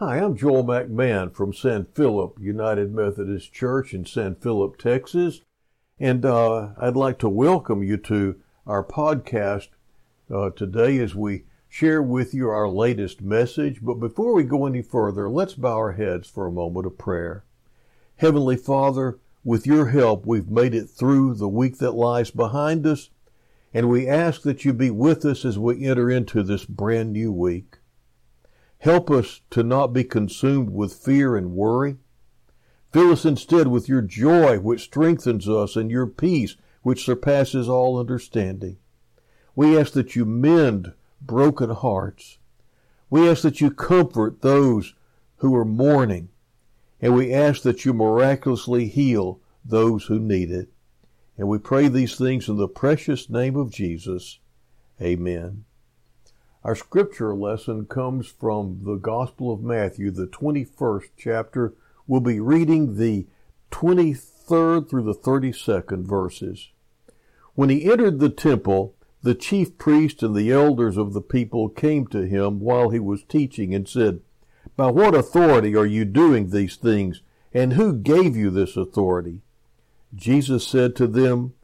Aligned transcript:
Hi, 0.00 0.20
I'm 0.20 0.36
Joel 0.36 0.62
McMahon 0.62 1.34
from 1.34 1.52
San 1.52 1.86
Felipe 1.92 2.38
United 2.38 2.94
Methodist 2.94 3.52
Church 3.52 3.92
in 3.92 4.06
San 4.06 4.36
Felipe, 4.36 4.78
Texas, 4.78 5.40
and 5.98 6.24
uh, 6.24 6.68
I'd 6.80 6.94
like 6.94 7.18
to 7.18 7.28
welcome 7.28 7.82
you 7.82 7.96
to 7.96 8.36
our 8.64 8.84
podcast 8.84 9.70
uh, 10.32 10.50
today 10.50 10.98
as 10.98 11.16
we 11.16 11.46
share 11.68 12.00
with 12.00 12.32
you 12.32 12.48
our 12.48 12.68
latest 12.68 13.22
message. 13.22 13.80
But 13.82 13.94
before 13.94 14.34
we 14.34 14.44
go 14.44 14.66
any 14.66 14.82
further, 14.82 15.28
let's 15.28 15.54
bow 15.54 15.74
our 15.74 15.92
heads 15.94 16.30
for 16.30 16.46
a 16.46 16.52
moment 16.52 16.86
of 16.86 16.96
prayer. 16.96 17.42
Heavenly 18.18 18.56
Father, 18.56 19.18
with 19.42 19.66
your 19.66 19.86
help, 19.86 20.24
we've 20.24 20.48
made 20.48 20.76
it 20.76 20.86
through 20.86 21.34
the 21.34 21.48
week 21.48 21.78
that 21.78 21.96
lies 21.96 22.30
behind 22.30 22.86
us, 22.86 23.10
and 23.74 23.88
we 23.88 24.06
ask 24.06 24.42
that 24.42 24.64
you 24.64 24.72
be 24.72 24.90
with 24.90 25.24
us 25.24 25.44
as 25.44 25.58
we 25.58 25.84
enter 25.84 26.08
into 26.08 26.44
this 26.44 26.64
brand 26.64 27.14
new 27.14 27.32
week. 27.32 27.78
Help 28.78 29.10
us 29.10 29.40
to 29.50 29.62
not 29.62 29.88
be 29.88 30.04
consumed 30.04 30.70
with 30.70 30.94
fear 30.94 31.36
and 31.36 31.52
worry. 31.52 31.96
Fill 32.92 33.12
us 33.12 33.24
instead 33.24 33.68
with 33.68 33.88
your 33.88 34.02
joy, 34.02 34.58
which 34.60 34.82
strengthens 34.84 35.48
us, 35.48 35.76
and 35.76 35.90
your 35.90 36.06
peace, 36.06 36.56
which 36.82 37.04
surpasses 37.04 37.68
all 37.68 37.98
understanding. 37.98 38.78
We 39.54 39.76
ask 39.76 39.92
that 39.94 40.14
you 40.14 40.24
mend 40.24 40.92
broken 41.20 41.70
hearts. 41.70 42.38
We 43.10 43.28
ask 43.28 43.42
that 43.42 43.60
you 43.60 43.70
comfort 43.70 44.42
those 44.42 44.94
who 45.38 45.54
are 45.56 45.64
mourning, 45.64 46.28
and 47.00 47.14
we 47.14 47.32
ask 47.32 47.62
that 47.62 47.84
you 47.84 47.92
miraculously 47.92 48.86
heal 48.86 49.40
those 49.64 50.04
who 50.04 50.18
need 50.18 50.50
it. 50.50 50.68
And 51.36 51.48
we 51.48 51.58
pray 51.58 51.88
these 51.88 52.16
things 52.16 52.48
in 52.48 52.56
the 52.56 52.68
precious 52.68 53.28
name 53.28 53.56
of 53.56 53.70
Jesus. 53.70 54.38
Amen. 55.00 55.64
Our 56.68 56.74
scripture 56.74 57.34
lesson 57.34 57.86
comes 57.86 58.26
from 58.26 58.80
the 58.82 58.96
Gospel 58.96 59.50
of 59.50 59.62
Matthew, 59.62 60.10
the 60.10 60.26
21st 60.26 61.08
chapter. 61.16 61.72
We'll 62.06 62.20
be 62.20 62.40
reading 62.40 62.98
the 62.98 63.26
23rd 63.70 64.90
through 64.90 65.04
the 65.04 65.14
32nd 65.14 66.04
verses. 66.06 66.68
When 67.54 67.70
he 67.70 67.90
entered 67.90 68.18
the 68.18 68.28
temple, 68.28 68.94
the 69.22 69.34
chief 69.34 69.78
priest 69.78 70.22
and 70.22 70.36
the 70.36 70.52
elders 70.52 70.98
of 70.98 71.14
the 71.14 71.22
people 71.22 71.70
came 71.70 72.06
to 72.08 72.26
him 72.26 72.60
while 72.60 72.90
he 72.90 73.00
was 73.00 73.24
teaching 73.24 73.74
and 73.74 73.88
said, 73.88 74.20
By 74.76 74.90
what 74.90 75.14
authority 75.14 75.74
are 75.74 75.86
you 75.86 76.04
doing 76.04 76.50
these 76.50 76.76
things, 76.76 77.22
and 77.54 77.72
who 77.72 77.94
gave 77.94 78.36
you 78.36 78.50
this 78.50 78.76
authority? 78.76 79.40
Jesus 80.14 80.68
said 80.68 80.94
to 80.96 81.06
them, 81.06 81.54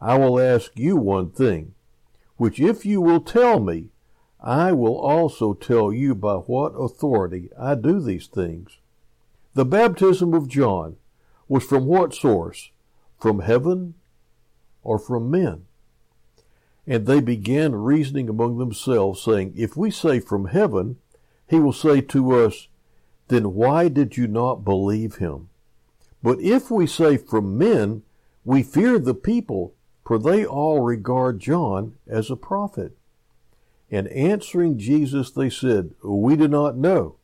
I 0.00 0.16
will 0.18 0.38
ask 0.38 0.70
you 0.76 0.94
one 0.94 1.32
thing, 1.32 1.74
which 2.36 2.60
if 2.60 2.86
you 2.86 3.00
will 3.00 3.20
tell 3.20 3.58
me, 3.58 3.88
I 4.42 4.72
will 4.72 4.98
also 4.98 5.54
tell 5.54 5.92
you 5.92 6.16
by 6.16 6.34
what 6.34 6.70
authority 6.70 7.50
I 7.56 7.76
do 7.76 8.00
these 8.00 8.26
things. 8.26 8.78
The 9.54 9.64
baptism 9.64 10.34
of 10.34 10.48
John 10.48 10.96
was 11.46 11.64
from 11.64 11.86
what 11.86 12.12
source? 12.12 12.70
From 13.20 13.40
heaven 13.40 13.94
or 14.82 14.98
from 14.98 15.30
men? 15.30 15.66
And 16.88 17.06
they 17.06 17.20
began 17.20 17.76
reasoning 17.76 18.28
among 18.28 18.58
themselves, 18.58 19.22
saying, 19.22 19.52
If 19.56 19.76
we 19.76 19.92
say 19.92 20.18
from 20.18 20.46
heaven, 20.46 20.96
he 21.46 21.60
will 21.60 21.72
say 21.72 22.00
to 22.00 22.32
us, 22.32 22.66
Then 23.28 23.54
why 23.54 23.88
did 23.88 24.16
you 24.16 24.26
not 24.26 24.64
believe 24.64 25.16
him? 25.16 25.50
But 26.20 26.40
if 26.40 26.68
we 26.68 26.88
say 26.88 27.16
from 27.16 27.56
men, 27.56 28.02
we 28.44 28.64
fear 28.64 28.98
the 28.98 29.14
people, 29.14 29.74
for 30.04 30.18
they 30.18 30.44
all 30.44 30.80
regard 30.80 31.38
John 31.38 31.94
as 32.08 32.28
a 32.28 32.36
prophet. 32.36 32.96
And 33.92 34.08
answering 34.08 34.78
Jesus, 34.78 35.30
they 35.30 35.50
said, 35.50 35.90
We 36.02 36.34
do 36.34 36.48
not 36.48 36.78
know. 36.78 37.16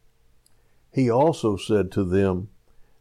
He 0.93 1.11
also 1.11 1.57
said 1.57 1.91
to 1.93 2.05
them, 2.05 2.51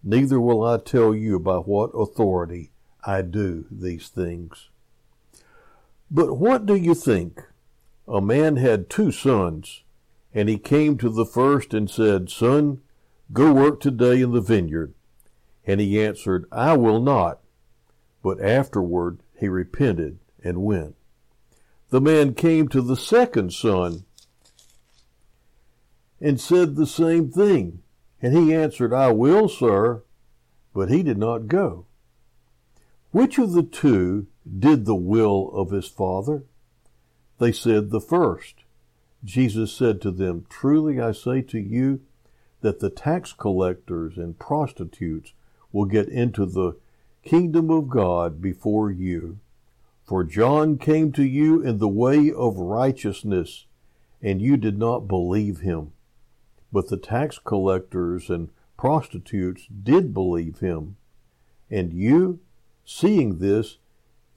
Neither 0.01 0.39
will 0.39 0.63
I 0.63 0.77
tell 0.77 1.13
you 1.13 1.37
by 1.37 1.57
what 1.57 1.91
authority 1.93 2.71
I 3.03 3.23
do 3.23 3.65
these 3.69 4.07
things. 4.07 4.69
But 6.09 6.37
what 6.37 6.65
do 6.65 6.75
you 6.75 6.95
think? 6.95 7.43
A 8.07 8.21
man 8.21 8.55
had 8.55 8.89
two 8.89 9.11
sons, 9.11 9.83
and 10.33 10.47
he 10.47 10.57
came 10.57 10.97
to 10.99 11.09
the 11.09 11.25
first 11.25 11.73
and 11.73 11.89
said, 11.89 12.29
Son, 12.29 12.79
go 13.33 13.51
work 13.51 13.81
today 13.81 14.21
in 14.21 14.31
the 14.31 14.39
vineyard. 14.39 14.93
And 15.65 15.81
he 15.81 16.01
answered, 16.01 16.45
I 16.53 16.77
will 16.77 17.01
not. 17.01 17.39
But 18.23 18.41
afterward 18.41 19.19
he 19.37 19.49
repented 19.49 20.19
and 20.41 20.63
went 20.63 20.96
the 21.89 22.01
man 22.01 22.33
came 22.33 22.67
to 22.69 22.81
the 22.81 22.97
second 22.97 23.53
son 23.53 24.03
and 26.19 26.39
said 26.39 26.75
the 26.75 26.87
same 26.87 27.29
thing. 27.29 27.81
And 28.21 28.35
he 28.35 28.53
answered, 28.53 28.93
I 28.93 29.11
will, 29.11 29.47
sir. 29.47 30.03
But 30.73 30.89
he 30.89 31.03
did 31.03 31.17
not 31.17 31.47
go. 31.47 31.85
Which 33.11 33.37
of 33.37 33.53
the 33.53 33.63
two 33.63 34.27
did 34.59 34.85
the 34.85 34.95
will 34.95 35.49
of 35.53 35.71
his 35.71 35.87
father? 35.87 36.43
They 37.39 37.51
said, 37.51 37.89
The 37.89 38.01
first. 38.01 38.55
Jesus 39.23 39.73
said 39.73 40.01
to 40.01 40.11
them, 40.11 40.45
Truly 40.49 40.99
I 40.99 41.11
say 41.11 41.41
to 41.43 41.59
you 41.59 42.01
that 42.61 42.79
the 42.79 42.89
tax 42.89 43.33
collectors 43.33 44.17
and 44.17 44.37
prostitutes 44.37 45.33
will 45.71 45.85
get 45.85 46.09
into 46.09 46.45
the 46.45 46.77
kingdom 47.23 47.69
of 47.69 47.89
God 47.89 48.41
before 48.41 48.91
you. 48.91 49.39
For 50.07 50.23
John 50.23 50.77
came 50.77 51.11
to 51.11 51.23
you 51.23 51.61
in 51.61 51.79
the 51.79 51.87
way 51.89 52.31
of 52.31 52.57
righteousness, 52.57 53.65
and 54.21 54.41
you 54.41 54.55
did 54.55 54.79
not 54.79 55.09
believe 55.09 55.59
him. 55.59 55.91
But 56.71 56.87
the 56.87 56.95
tax 56.95 57.37
collectors 57.37 58.29
and 58.29 58.49
prostitutes 58.77 59.67
did 59.67 60.13
believe 60.13 60.59
him. 60.59 60.95
And 61.69 61.91
you, 61.91 62.39
seeing 62.85 63.39
this, 63.39 63.79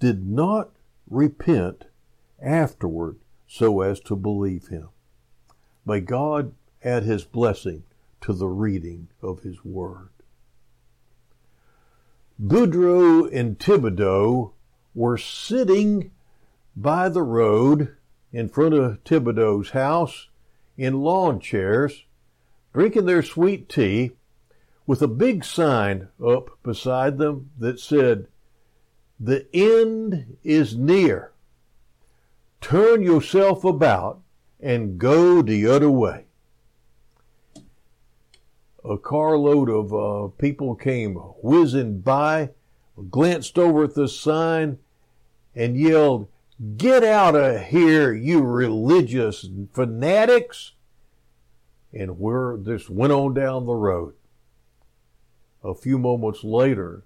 did 0.00 0.26
not 0.26 0.70
repent 1.08 1.84
afterward 2.42 3.20
so 3.46 3.80
as 3.80 4.00
to 4.00 4.16
believe 4.16 4.68
him. 4.68 4.88
May 5.86 6.00
God 6.00 6.52
add 6.82 7.04
his 7.04 7.22
blessing 7.22 7.84
to 8.22 8.32
the 8.32 8.48
reading 8.48 9.06
of 9.22 9.42
his 9.42 9.64
word. 9.64 10.08
Boudreaux 12.40 13.28
and 13.32 13.56
Thibodeau 13.56 14.52
were 14.94 15.18
sitting 15.18 16.10
by 16.76 17.08
the 17.08 17.22
road 17.22 17.96
in 18.32 18.48
front 18.48 18.74
of 18.74 19.02
Thibodeau's 19.04 19.70
house 19.70 20.28
in 20.76 21.00
lawn 21.00 21.40
chairs, 21.40 22.04
drinking 22.72 23.06
their 23.06 23.22
sweet 23.22 23.68
tea, 23.68 24.12
with 24.86 25.02
a 25.02 25.08
big 25.08 25.44
sign 25.44 26.08
up 26.24 26.50
beside 26.62 27.18
them 27.18 27.50
that 27.58 27.78
said, 27.78 28.26
The 29.18 29.46
end 29.54 30.36
is 30.42 30.76
near. 30.76 31.32
Turn 32.60 33.02
yourself 33.02 33.64
about 33.64 34.20
and 34.58 34.98
go 34.98 35.42
the 35.42 35.66
other 35.66 35.90
way. 35.90 36.24
A 38.84 38.98
carload 38.98 39.68
of 39.68 39.94
uh, 39.94 40.28
people 40.38 40.74
came 40.74 41.14
whizzing 41.14 42.00
by 42.00 42.50
glanced 43.10 43.58
over 43.58 43.84
at 43.84 43.94
the 43.94 44.08
sign, 44.08 44.78
and 45.54 45.76
yelled, 45.76 46.28
Get 46.76 47.02
out 47.02 47.34
of 47.34 47.62
here, 47.62 48.12
you 48.12 48.42
religious 48.42 49.46
fanatics! 49.72 50.72
And 51.92 52.20
where 52.20 52.56
this 52.56 52.90
went 52.90 53.12
on 53.12 53.34
down 53.34 53.66
the 53.66 53.74
road. 53.74 54.14
A 55.64 55.74
few 55.74 55.98
moments 55.98 56.44
later, 56.44 57.04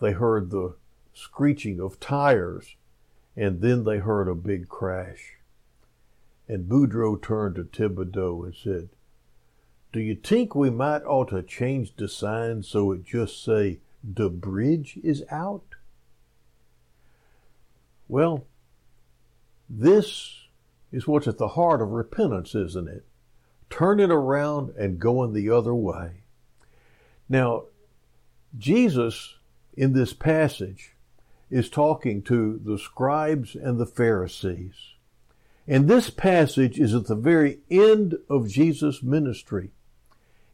they 0.00 0.12
heard 0.12 0.50
the 0.50 0.74
screeching 1.14 1.80
of 1.80 2.00
tires, 2.00 2.76
and 3.36 3.60
then 3.60 3.84
they 3.84 3.98
heard 3.98 4.28
a 4.28 4.34
big 4.34 4.68
crash. 4.68 5.36
And 6.48 6.68
Boudreaux 6.68 7.22
turned 7.22 7.54
to 7.56 7.64
Thibodeau 7.64 8.44
and 8.44 8.54
said, 8.54 8.88
Do 9.92 10.00
you 10.00 10.16
think 10.16 10.54
we 10.54 10.70
might 10.70 11.04
ought 11.04 11.30
to 11.30 11.42
change 11.42 11.94
the 11.96 12.08
sign 12.08 12.62
so 12.62 12.92
it 12.92 13.04
just 13.04 13.42
say 13.44 13.78
the 14.02 14.28
bridge 14.28 14.98
is 15.02 15.22
out? 15.30 15.74
Well, 18.08 18.44
this 19.68 20.42
is 20.90 21.06
what's 21.06 21.26
at 21.26 21.38
the 21.38 21.48
heart 21.48 21.80
of 21.80 21.90
repentance, 21.90 22.54
isn't 22.54 22.88
it? 22.88 23.06
Turning 23.70 24.10
around 24.10 24.74
and 24.76 24.98
going 24.98 25.32
the 25.32 25.48
other 25.50 25.74
way. 25.74 26.22
Now, 27.28 27.64
Jesus 28.58 29.36
in 29.74 29.94
this 29.94 30.12
passage 30.12 30.94
is 31.50 31.70
talking 31.70 32.22
to 32.22 32.60
the 32.62 32.78
scribes 32.78 33.54
and 33.54 33.78
the 33.78 33.86
Pharisees. 33.86 34.74
And 35.66 35.88
this 35.88 36.10
passage 36.10 36.78
is 36.78 36.94
at 36.94 37.06
the 37.06 37.14
very 37.14 37.60
end 37.70 38.16
of 38.28 38.48
Jesus' 38.48 39.02
ministry. 39.02 39.70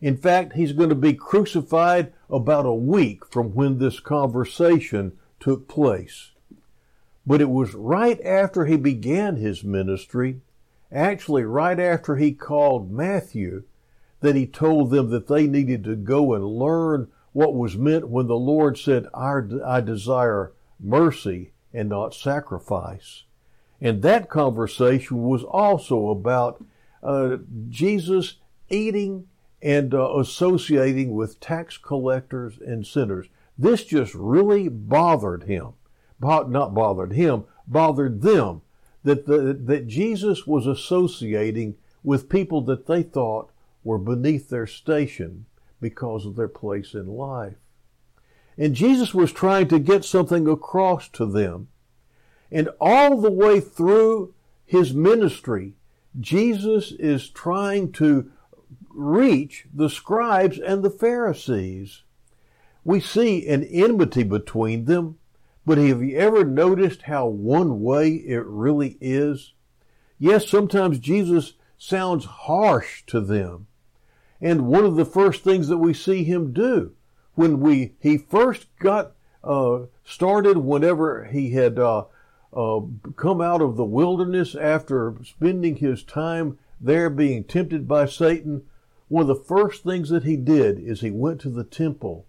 In 0.01 0.17
fact, 0.17 0.53
he's 0.53 0.73
going 0.73 0.91
to 0.91 0.95
be 0.95 1.15
crucified 1.15 2.13
about 2.31 2.67
a 2.67 2.75
week 2.75 3.27
from 3.27 3.55
when 3.55 3.79
this 3.79 4.01
conversation 4.01 5.19
took 5.41 5.69
place. 5.69 6.31
But 7.27 7.41
it 7.41 7.51
was 7.51 7.75
right 7.75 8.21
after 8.23 8.67
he 8.67 8.77
began 8.77 9.37
his 9.37 9.65
ministry, 9.65 10.41
actually 10.93 11.45
right 11.45 11.79
after 11.79 12.17
he 12.17 12.33
called 12.33 12.91
Matthew, 12.91 13.65
that 14.21 14.37
he 14.37 14.47
told 14.47 14.91
them 14.91 15.11
that 15.11 15.27
they 15.27 15.47
needed 15.47 15.85
to 15.85 15.97
go 15.97 16.35
and 16.35 16.45
learn 16.45 17.09
what 17.33 17.55
was 17.55 17.77
meant 17.77 18.09
when 18.09 18.27
the 18.27 18.37
Lord 18.37 18.79
said, 18.79 19.07
I 19.15 19.81
desire 19.81 20.53
mercy 20.81 21.53
and 21.73 21.89
not 21.89 22.15
sacrifice. 22.15 23.25
And 23.81 24.03
that 24.03 24.29
conversation 24.29 25.23
was 25.23 25.45
also 25.45 26.09
about 26.09 26.65
uh, 27.03 27.37
Jesus 27.69 28.37
eating 28.69 29.29
and 29.61 29.93
uh, 29.95 30.17
associating 30.19 31.15
with 31.15 31.41
tax 31.41 31.77
collectors 31.77 32.59
and 32.59 32.87
sinners. 32.87 33.27
This 33.57 33.85
just 33.85 34.15
really 34.15 34.69
bothered 34.69 35.45
him. 35.45 35.73
Not 36.21 36.75
bothered 36.75 37.13
him, 37.13 37.45
bothered 37.67 38.23
them. 38.23 38.63
That, 39.05 39.27
the, 39.27 39.57
that 39.65 39.87
Jesus 39.87 40.47
was 40.47 40.67
associating 40.67 41.77
with 42.03 42.29
people 42.29 42.61
that 42.63 42.87
they 42.87 43.03
thought 43.03 43.51
were 43.85 43.99
beneath 43.99 44.49
their 44.49 44.67
station 44.67 45.47
because 45.81 46.27
of 46.27 46.37
their 46.37 46.49
place 46.49 46.95
in 46.95 47.07
life. 47.07 47.55
And 48.57 48.75
Jesus 48.75 49.15
was 49.15 49.33
trying 49.33 49.69
to 49.69 49.79
get 49.79 50.05
something 50.05 50.49
across 50.49 51.09
to 51.11 51.27
them. 51.27 51.69
And 52.51 52.69
all 52.81 53.21
the 53.21 53.31
way 53.31 53.61
through 53.61 54.35
his 54.65 54.93
ministry, 54.93 55.75
Jesus 56.19 56.93
is 56.93 57.31
trying 57.31 57.93
to 57.93 58.31
reach 58.99 59.67
the 59.73 59.89
scribes 59.89 60.59
and 60.59 60.83
the 60.83 60.91
Pharisees. 60.91 62.03
We 62.85 63.01
see 63.01 63.47
an 63.47 63.63
enmity 63.65 64.25
between 64.25 64.87
them, 64.87 65.19
but 65.65 65.79
have 65.79 66.03
you 66.03 66.17
ever 66.19 66.45
noticed 66.45 67.03
how 67.03 67.27
one 67.27 67.81
way 67.81 68.15
it 68.15 68.45
really 68.45 68.99
is? 69.01 69.53
Yes, 70.19 70.49
sometimes 70.49 70.99
Jesus 70.99 71.55
sounds 71.77 72.25
harsh 72.25 73.05
to 73.07 73.21
them. 73.21 73.69
And 74.41 74.67
one 74.67 74.85
of 74.85 74.97
the 74.97 75.05
first 75.05 75.45
things 75.45 75.69
that 75.69 75.79
we 75.79 75.95
see 75.95 76.25
him 76.25 76.53
do 76.53 76.93
when 77.35 77.61
we 77.61 77.95
he 78.01 78.19
first 78.19 78.67
got 78.81 79.13
uh, 79.45 79.83
started, 80.05 80.59
whenever 80.59 81.25
he 81.25 81.51
had 81.51 81.79
uh, 81.79 82.05
uh, 82.53 82.81
come 83.17 83.41
out 83.41 83.63
of 83.63 83.77
the 83.77 83.85
wilderness 83.85 84.57
after 84.57 85.15
spending 85.25 85.77
his 85.77 86.03
time 86.03 86.59
there 86.81 87.11
being 87.11 87.45
tempted 87.45 87.87
by 87.87 88.07
Satan, 88.07 88.63
one 89.09 89.23
of 89.23 89.29
the 89.29 89.45
first 89.45 89.85
things 89.85 90.11
that 90.11 90.25
he 90.25 90.37
did 90.37 90.79
is 90.79 91.01
he 91.01 91.11
went 91.11 91.41
to 91.41 91.51
the 91.51 91.65
temple 91.65 92.27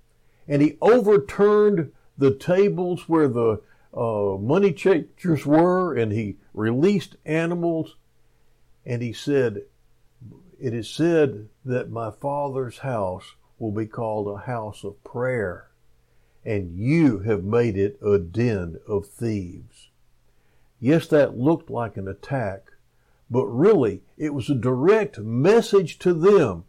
and 0.48 0.62
he 0.62 0.78
overturned 0.82 1.92
the 2.18 2.34
tables 2.34 3.08
where 3.08 3.28
the 3.28 3.62
uh, 3.94 4.38
money 4.38 4.72
changers 4.72 5.46
were 5.46 5.96
and 5.96 6.12
he 6.12 6.38
released 6.54 7.16
animals 7.26 7.96
and 8.86 9.02
he 9.02 9.14
said, 9.14 9.64
It 10.60 10.74
is 10.74 10.90
said 10.90 11.50
that 11.66 11.92
my 11.92 12.12
father's 12.12 12.80
house 12.80 13.36
will 13.60 13.72
be 13.72 13.86
called 13.86 14.28
a 14.28 14.46
house 14.46 14.84
of 14.84 15.04
prayer, 15.04 15.70
and 16.46 16.78
you 16.78 17.20
have 17.20 17.44
made 17.44 17.78
it 17.78 18.00
a 18.02 18.18
den 18.18 18.80
of 18.88 19.06
thieves. 19.06 19.90
Yes, 20.80 21.08
that 21.08 21.38
looked 21.38 21.70
like 21.70 21.98
an 21.98 22.08
attack, 22.08 22.72
but 23.30 23.46
really 23.46 24.02
it 24.18 24.34
was 24.34 24.50
a 24.50 24.56
direct 24.56 25.20
message 25.20 26.00
to 26.00 26.14
them, 26.14 26.64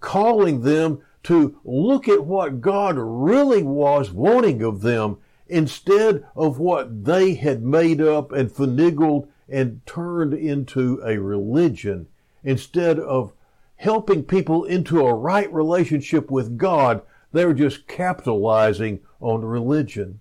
calling 0.00 0.62
them 0.62 1.00
to 1.22 1.58
look 1.64 2.08
at 2.08 2.24
what 2.24 2.60
God 2.60 2.96
really 2.98 3.62
was 3.62 4.10
wanting 4.10 4.62
of 4.62 4.80
them 4.80 5.18
instead 5.48 6.24
of 6.34 6.58
what 6.58 7.04
they 7.04 7.34
had 7.34 7.62
made 7.62 8.00
up 8.00 8.32
and 8.32 8.50
finagled 8.50 9.28
and 9.48 9.84
turned 9.84 10.32
into 10.32 11.02
a 11.04 11.18
religion 11.18 12.06
instead 12.44 12.98
of 12.98 13.32
helping 13.76 14.22
people 14.22 14.64
into 14.64 15.06
a 15.06 15.14
right 15.14 15.52
relationship 15.52 16.30
with 16.30 16.56
God. 16.56 17.02
They're 17.32 17.54
just 17.54 17.86
capitalizing 17.86 19.00
on 19.20 19.44
religion. 19.44 20.20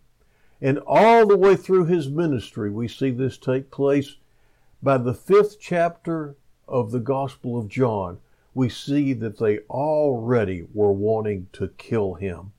And 0.61 0.79
all 0.85 1.25
the 1.25 1.37
way 1.37 1.55
through 1.55 1.85
his 1.85 2.09
ministry, 2.09 2.69
we 2.69 2.87
see 2.87 3.11
this 3.11 3.37
take 3.37 3.71
place. 3.71 4.15
By 4.81 4.97
the 4.97 5.13
fifth 5.13 5.59
chapter 5.59 6.35
of 6.67 6.91
the 6.91 6.99
Gospel 6.99 7.57
of 7.57 7.67
John, 7.67 8.19
we 8.53 8.69
see 8.69 9.13
that 9.13 9.37
they 9.37 9.59
already 9.69 10.65
were 10.73 10.91
wanting 10.91 11.47
to 11.53 11.69
kill 11.77 12.15
him. 12.15 12.51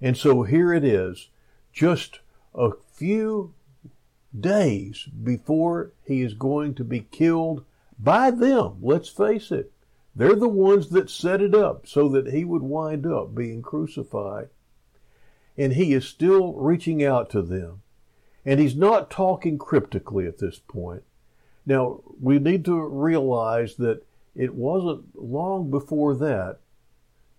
And 0.00 0.16
so 0.16 0.42
here 0.42 0.72
it 0.72 0.84
is, 0.84 1.28
just 1.72 2.20
a 2.54 2.70
few 2.94 3.54
days 4.38 5.08
before 5.22 5.92
he 6.04 6.22
is 6.22 6.34
going 6.34 6.74
to 6.74 6.84
be 6.84 7.00
killed 7.00 7.64
by 7.98 8.30
them. 8.30 8.78
Let's 8.80 9.08
face 9.08 9.50
it. 9.50 9.72
They're 10.14 10.34
the 10.34 10.48
ones 10.48 10.88
that 10.90 11.10
set 11.10 11.40
it 11.40 11.54
up 11.54 11.86
so 11.86 12.08
that 12.08 12.32
he 12.32 12.44
would 12.44 12.62
wind 12.62 13.06
up 13.06 13.34
being 13.34 13.62
crucified. 13.62 14.48
And 15.56 15.74
he 15.74 15.92
is 15.92 16.06
still 16.06 16.54
reaching 16.54 17.04
out 17.04 17.30
to 17.30 17.42
them. 17.42 17.82
And 18.44 18.58
he's 18.58 18.74
not 18.74 19.10
talking 19.10 19.58
cryptically 19.58 20.26
at 20.26 20.38
this 20.38 20.58
point. 20.58 21.02
Now, 21.66 22.00
we 22.20 22.38
need 22.38 22.64
to 22.64 22.80
realize 22.80 23.76
that 23.76 24.02
it 24.34 24.54
wasn't 24.54 25.04
long 25.14 25.70
before 25.70 26.14
that 26.14 26.58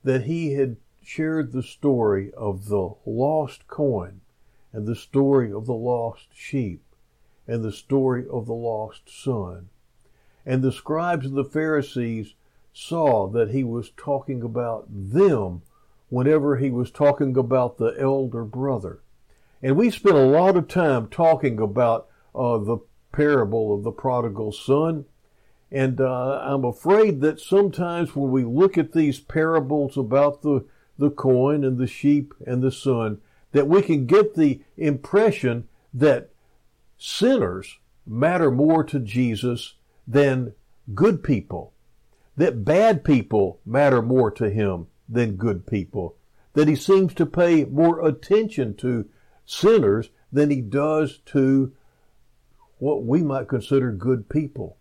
that 0.04 0.24
he 0.24 0.54
had 0.54 0.78
shared 1.02 1.52
the 1.52 1.64
story 1.64 2.32
of 2.34 2.68
the 2.68 2.94
lost 3.06 3.68
coin 3.68 4.22
and 4.74 4.88
the 4.88 4.96
story 4.96 5.52
of 5.52 5.66
the 5.66 5.74
lost 5.74 6.28
sheep, 6.34 6.82
and 7.48 7.64
the 7.64 7.72
story 7.72 8.26
of 8.32 8.46
the 8.46 8.54
lost 8.54 9.10
son. 9.10 9.70
And 10.46 10.62
the 10.62 10.72
scribes 10.72 11.26
and 11.26 11.36
the 11.36 11.44
Pharisees 11.44 12.36
saw 12.74 13.28
that 13.28 13.52
he 13.52 13.64
was 13.64 13.92
talking 13.98 14.42
about 14.42 14.86
them 14.90 15.62
whenever 16.10 16.58
he 16.58 16.70
was 16.70 16.90
talking 16.90 17.36
about 17.36 17.78
the 17.78 17.96
elder 18.00 18.44
brother. 18.44 19.02
And 19.62 19.76
we 19.76 19.90
spent 19.90 20.16
a 20.16 20.26
lot 20.26 20.56
of 20.56 20.68
time 20.68 21.08
talking 21.08 21.60
about 21.60 22.08
uh, 22.34 22.58
the 22.58 22.78
parable 23.12 23.76
of 23.76 23.84
the 23.84 23.92
prodigal 23.92 24.52
son. 24.52 25.06
And 25.72 26.02
uh, 26.02 26.42
I'm 26.44 26.66
afraid 26.66 27.22
that 27.22 27.40
sometimes 27.40 28.16
when 28.16 28.32
we 28.32 28.44
look 28.44 28.78
at 28.78 28.92
these 28.92 29.20
parables 29.20 29.98
about 29.98 30.42
the, 30.42 30.66
the 30.98 31.10
coin 31.10 31.64
and 31.64 31.78
the 31.78 31.88
sheep 31.88 32.34
and 32.46 32.62
the 32.62 32.72
son, 32.72 33.20
that 33.54 33.68
we 33.68 33.82
can 33.82 34.06
get 34.06 34.36
the 34.36 34.62
impression 34.78 35.68
that 35.94 36.30
sinners 36.98 37.80
matter 38.06 38.52
more 38.52 38.84
to 38.84 39.00
Jesus 39.00 39.76
than 40.08 40.54
good 40.94 41.24
people, 41.24 41.74
that 42.36 42.66
bad 42.66 43.04
people 43.04 43.60
matter 43.66 44.02
more 44.02 44.32
to 44.32 44.50
him 44.50 44.88
than 45.08 45.36
good 45.36 45.66
people, 45.66 46.16
that 46.54 46.68
he 46.68 46.76
seems 46.76 47.14
to 47.14 47.26
pay 47.26 47.64
more 47.66 48.06
attention 48.06 48.76
to 48.76 49.08
sinners 49.46 50.10
than 50.32 50.50
he 50.50 50.62
does 50.62 51.20
to 51.26 51.72
what 52.78 53.04
we 53.04 53.22
might 53.22 53.48
consider 53.48 53.92
good 53.92 54.28
people. 54.28 54.78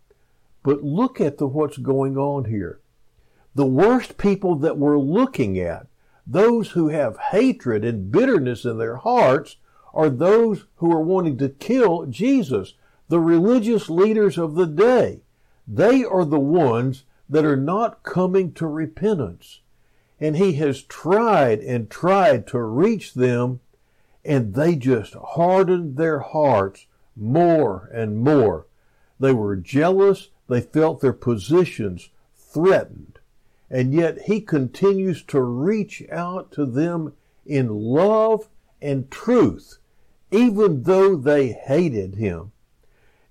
But 0.62 0.82
look 0.82 1.20
at 1.20 1.38
the 1.38 1.46
what's 1.46 1.78
going 1.78 2.16
on 2.16 2.44
here. 2.44 2.80
The 3.54 3.66
worst 3.66 4.18
people 4.18 4.56
that 4.56 4.76
we're 4.78 4.98
looking 4.98 5.58
at 5.58 5.86
those 6.26 6.70
who 6.70 6.88
have 6.88 7.18
hatred 7.32 7.84
and 7.84 8.12
bitterness 8.12 8.64
in 8.64 8.78
their 8.78 8.96
hearts 8.96 9.56
are 9.92 10.08
those 10.08 10.66
who 10.76 10.92
are 10.92 11.02
wanting 11.02 11.36
to 11.38 11.48
kill 11.48 12.06
Jesus, 12.06 12.74
the 13.08 13.18
religious 13.18 13.90
leaders 13.90 14.38
of 14.38 14.54
the 14.54 14.66
day. 14.66 15.22
They 15.66 16.04
are 16.04 16.24
the 16.24 16.38
ones 16.38 17.04
that 17.28 17.44
are 17.44 17.56
not 17.56 18.02
coming 18.02 18.52
to 18.54 18.66
repentance. 18.66 19.60
And 20.20 20.36
he 20.36 20.52
has 20.54 20.82
tried 20.82 21.60
and 21.60 21.90
tried 21.90 22.46
to 22.48 22.60
reach 22.60 23.14
them, 23.14 23.60
and 24.24 24.54
they 24.54 24.76
just 24.76 25.14
hardened 25.14 25.96
their 25.96 26.20
hearts 26.20 26.86
more 27.16 27.90
and 27.92 28.18
more. 28.18 28.66
They 29.18 29.32
were 29.32 29.56
jealous. 29.56 30.28
They 30.50 30.60
felt 30.60 31.00
their 31.00 31.12
positions 31.14 32.10
threatened 32.36 33.20
and 33.70 33.94
yet 33.94 34.22
he 34.22 34.40
continues 34.40 35.22
to 35.22 35.40
reach 35.40 36.02
out 36.10 36.50
to 36.52 36.66
them 36.66 37.12
in 37.46 37.68
love 37.68 38.48
and 38.82 39.10
truth, 39.10 39.78
even 40.32 40.82
though 40.82 41.14
they 41.14 41.48
hated 41.48 42.16
him. 42.16 42.50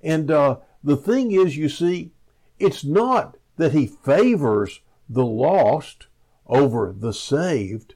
And 0.02 0.32
uh, 0.32 0.58
the 0.82 0.96
thing 0.96 1.32
is, 1.32 1.58
you 1.58 1.68
see, 1.68 2.12
it's 2.58 2.86
not 2.86 3.36
that 3.58 3.74
he 3.74 3.86
favors 3.86 4.80
the 5.10 5.26
lost 5.26 6.08
over 6.48 6.96
the 6.98 7.14
saved. 7.14 7.96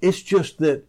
It's 0.00 0.22
just 0.22 0.58
that 0.58 0.84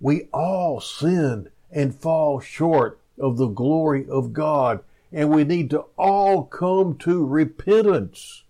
we 0.00 0.28
all 0.32 0.80
sin 0.80 1.50
and 1.70 1.94
fall 1.94 2.40
short 2.40 3.00
of 3.18 3.36
the 3.36 3.46
glory 3.46 4.08
of 4.08 4.32
God, 4.32 4.80
and 5.14 5.30
we 5.30 5.44
need 5.44 5.70
to 5.70 5.84
all 5.96 6.42
come 6.42 6.98
to 6.98 7.24
repentance. 7.24 8.42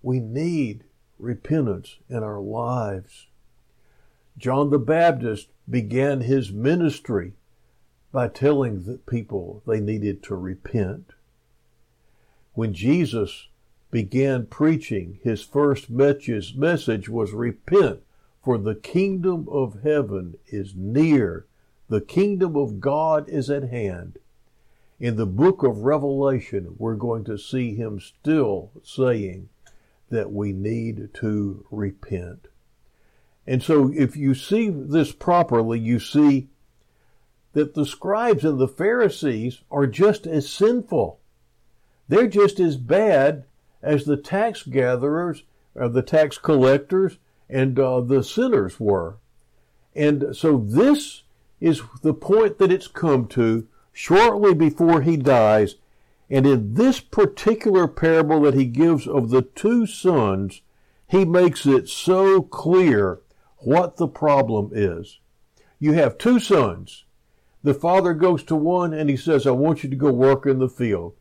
We 0.00 0.20
need 0.20 0.84
repentance 1.18 1.96
in 2.08 2.22
our 2.22 2.40
lives. 2.40 3.26
John 4.38 4.70
the 4.70 4.78
Baptist 4.78 5.48
began 5.68 6.20
his 6.20 6.52
ministry 6.52 7.32
by 8.12 8.28
telling 8.28 8.84
the 8.84 8.98
people 8.98 9.64
they 9.66 9.80
needed 9.80 10.22
to 10.22 10.36
repent. 10.36 11.14
When 12.54 12.72
Jesus 12.72 13.48
began 13.90 14.46
preaching, 14.46 15.18
his 15.24 15.42
first 15.42 15.90
message 15.90 17.08
was 17.08 17.32
repent, 17.32 18.00
for 18.44 18.56
the 18.56 18.76
kingdom 18.76 19.48
of 19.50 19.82
heaven 19.82 20.36
is 20.46 20.74
near. 20.76 21.46
The 21.88 22.00
kingdom 22.00 22.56
of 22.56 22.78
God 22.78 23.28
is 23.28 23.50
at 23.50 23.64
hand. 23.64 24.19
In 25.00 25.16
the 25.16 25.26
book 25.26 25.62
of 25.62 25.78
Revelation, 25.78 26.74
we're 26.76 26.94
going 26.94 27.24
to 27.24 27.38
see 27.38 27.74
him 27.74 28.00
still 28.00 28.70
saying 28.84 29.48
that 30.10 30.30
we 30.30 30.52
need 30.52 31.14
to 31.14 31.64
repent. 31.70 32.48
And 33.46 33.62
so 33.62 33.90
if 33.96 34.14
you 34.14 34.34
see 34.34 34.68
this 34.68 35.10
properly, 35.10 35.78
you 35.78 36.00
see 36.00 36.50
that 37.54 37.72
the 37.72 37.86
scribes 37.86 38.44
and 38.44 38.58
the 38.58 38.68
Pharisees 38.68 39.62
are 39.70 39.86
just 39.86 40.26
as 40.26 40.50
sinful. 40.50 41.18
They're 42.06 42.28
just 42.28 42.60
as 42.60 42.76
bad 42.76 43.44
as 43.82 44.04
the 44.04 44.18
tax 44.18 44.64
gatherers, 44.64 45.44
or 45.74 45.84
uh, 45.84 45.88
the 45.88 46.02
tax 46.02 46.36
collectors, 46.36 47.16
and 47.48 47.78
uh, 47.78 48.02
the 48.02 48.22
sinners 48.22 48.78
were. 48.78 49.16
And 49.94 50.36
so 50.36 50.58
this 50.58 51.22
is 51.58 51.80
the 52.02 52.14
point 52.14 52.58
that 52.58 52.70
it's 52.70 52.86
come 52.86 53.26
to 53.28 53.66
shortly 53.92 54.54
before 54.54 55.02
he 55.02 55.16
dies. 55.16 55.76
And 56.28 56.46
in 56.46 56.74
this 56.74 57.00
particular 57.00 57.88
parable 57.88 58.42
that 58.42 58.54
he 58.54 58.64
gives 58.64 59.06
of 59.06 59.30
the 59.30 59.42
two 59.42 59.86
sons, 59.86 60.62
he 61.08 61.24
makes 61.24 61.66
it 61.66 61.88
so 61.88 62.42
clear 62.42 63.20
what 63.58 63.96
the 63.96 64.08
problem 64.08 64.70
is. 64.72 65.18
You 65.78 65.92
have 65.92 66.18
two 66.18 66.38
sons. 66.38 67.04
The 67.62 67.74
father 67.74 68.14
goes 68.14 68.42
to 68.44 68.56
one 68.56 68.94
and 68.94 69.10
he 69.10 69.16
says, 69.16 69.46
I 69.46 69.50
want 69.50 69.82
you 69.82 69.90
to 69.90 69.96
go 69.96 70.12
work 70.12 70.46
in 70.46 70.58
the 70.58 70.68
field. 70.68 71.14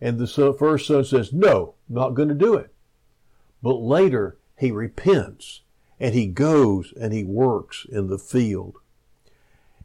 And 0.00 0.18
the 0.18 0.26
son, 0.26 0.56
first 0.56 0.86
son 0.86 1.04
says, 1.04 1.32
No, 1.32 1.74
not 1.88 2.14
going 2.14 2.28
to 2.28 2.34
do 2.34 2.54
it. 2.54 2.72
But 3.62 3.76
later 3.76 4.38
he 4.56 4.70
repents 4.70 5.62
and 6.00 6.14
he 6.14 6.26
goes 6.26 6.92
and 6.98 7.12
he 7.12 7.24
works 7.24 7.86
in 7.90 8.08
the 8.08 8.18
field. 8.18 8.78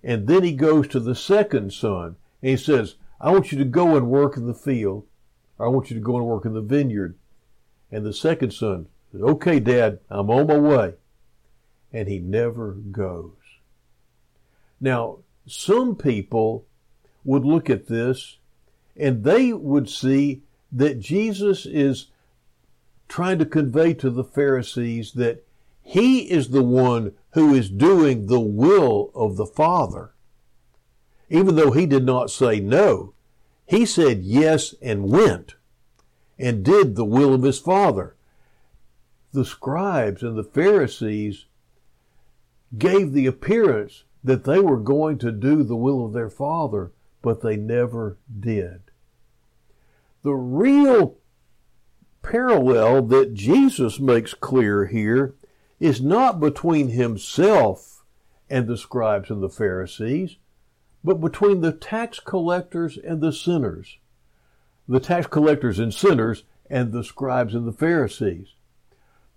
And 0.03 0.27
then 0.27 0.43
he 0.43 0.53
goes 0.53 0.87
to 0.89 0.99
the 0.99 1.15
second 1.15 1.73
son 1.73 2.15
and 2.41 2.51
he 2.51 2.57
says, 2.57 2.95
I 3.19 3.31
want 3.31 3.51
you 3.51 3.57
to 3.57 3.65
go 3.65 3.95
and 3.95 4.07
work 4.07 4.37
in 4.37 4.47
the 4.47 4.53
field, 4.53 5.05
I 5.59 5.67
want 5.67 5.89
you 5.89 5.95
to 5.95 6.03
go 6.03 6.15
and 6.15 6.25
work 6.25 6.45
in 6.45 6.53
the 6.53 6.61
vineyard. 6.61 7.17
And 7.91 8.05
the 8.05 8.13
second 8.13 8.53
son 8.53 8.87
says, 9.11 9.21
Okay, 9.21 9.59
Dad, 9.59 9.99
I'm 10.09 10.29
on 10.29 10.47
my 10.47 10.57
way. 10.57 10.93
And 11.91 12.07
he 12.07 12.19
never 12.19 12.71
goes. 12.71 13.33
Now, 14.79 15.19
some 15.47 15.95
people 15.95 16.65
would 17.25 17.43
look 17.43 17.69
at 17.69 17.87
this 17.87 18.37
and 18.95 19.23
they 19.23 19.51
would 19.51 19.89
see 19.89 20.43
that 20.71 20.99
Jesus 20.99 21.65
is 21.65 22.07
trying 23.07 23.39
to 23.39 23.45
convey 23.45 23.93
to 23.95 24.09
the 24.09 24.23
Pharisees 24.23 25.13
that 25.13 25.43
he 25.81 26.29
is 26.29 26.49
the 26.49 26.63
one 26.63 27.13
who 27.31 27.53
is 27.55 27.69
doing 27.69 28.27
the 28.27 28.39
will 28.39 29.11
of 29.15 29.35
the 29.35 29.45
Father. 29.45 30.13
Even 31.29 31.55
though 31.55 31.71
he 31.71 31.85
did 31.85 32.05
not 32.05 32.31
say 32.31 32.59
no, 32.59 33.13
he 33.65 33.85
said 33.85 34.23
yes 34.23 34.73
and 34.81 35.09
went 35.09 35.55
and 36.39 36.63
did 36.63 36.95
the 36.95 37.05
will 37.05 37.33
of 37.33 37.43
his 37.43 37.59
Father. 37.59 38.15
The 39.31 39.45
scribes 39.45 40.23
and 40.23 40.37
the 40.37 40.43
Pharisees 40.43 41.45
gave 42.77 43.13
the 43.13 43.27
appearance 43.27 44.05
that 44.23 44.43
they 44.43 44.59
were 44.59 44.77
going 44.77 45.17
to 45.19 45.31
do 45.31 45.63
the 45.63 45.75
will 45.75 46.05
of 46.05 46.13
their 46.13 46.29
Father, 46.29 46.91
but 47.21 47.41
they 47.41 47.55
never 47.55 48.17
did. 48.39 48.81
The 50.23 50.33
real 50.33 51.17
parallel 52.21 53.03
that 53.03 53.33
Jesus 53.33 53.99
makes 53.99 54.33
clear 54.33 54.87
here 54.87 55.35
is 55.79 56.01
not 56.01 56.39
between 56.39 56.89
himself 56.89 58.03
and 58.49 58.67
the 58.67 58.77
scribes 58.77 59.29
and 59.29 59.41
the 59.41 59.49
Pharisees, 59.49 60.37
but 61.03 61.21
between 61.21 61.61
the 61.61 61.71
tax 61.71 62.19
collectors 62.19 62.97
and 62.97 63.21
the 63.21 63.31
sinners. 63.31 63.97
The 64.87 64.99
tax 64.99 65.27
collectors 65.27 65.79
and 65.79 65.93
sinners 65.93 66.43
and 66.69 66.91
the 66.91 67.03
scribes 67.03 67.55
and 67.55 67.67
the 67.67 67.73
Pharisees. 67.73 68.53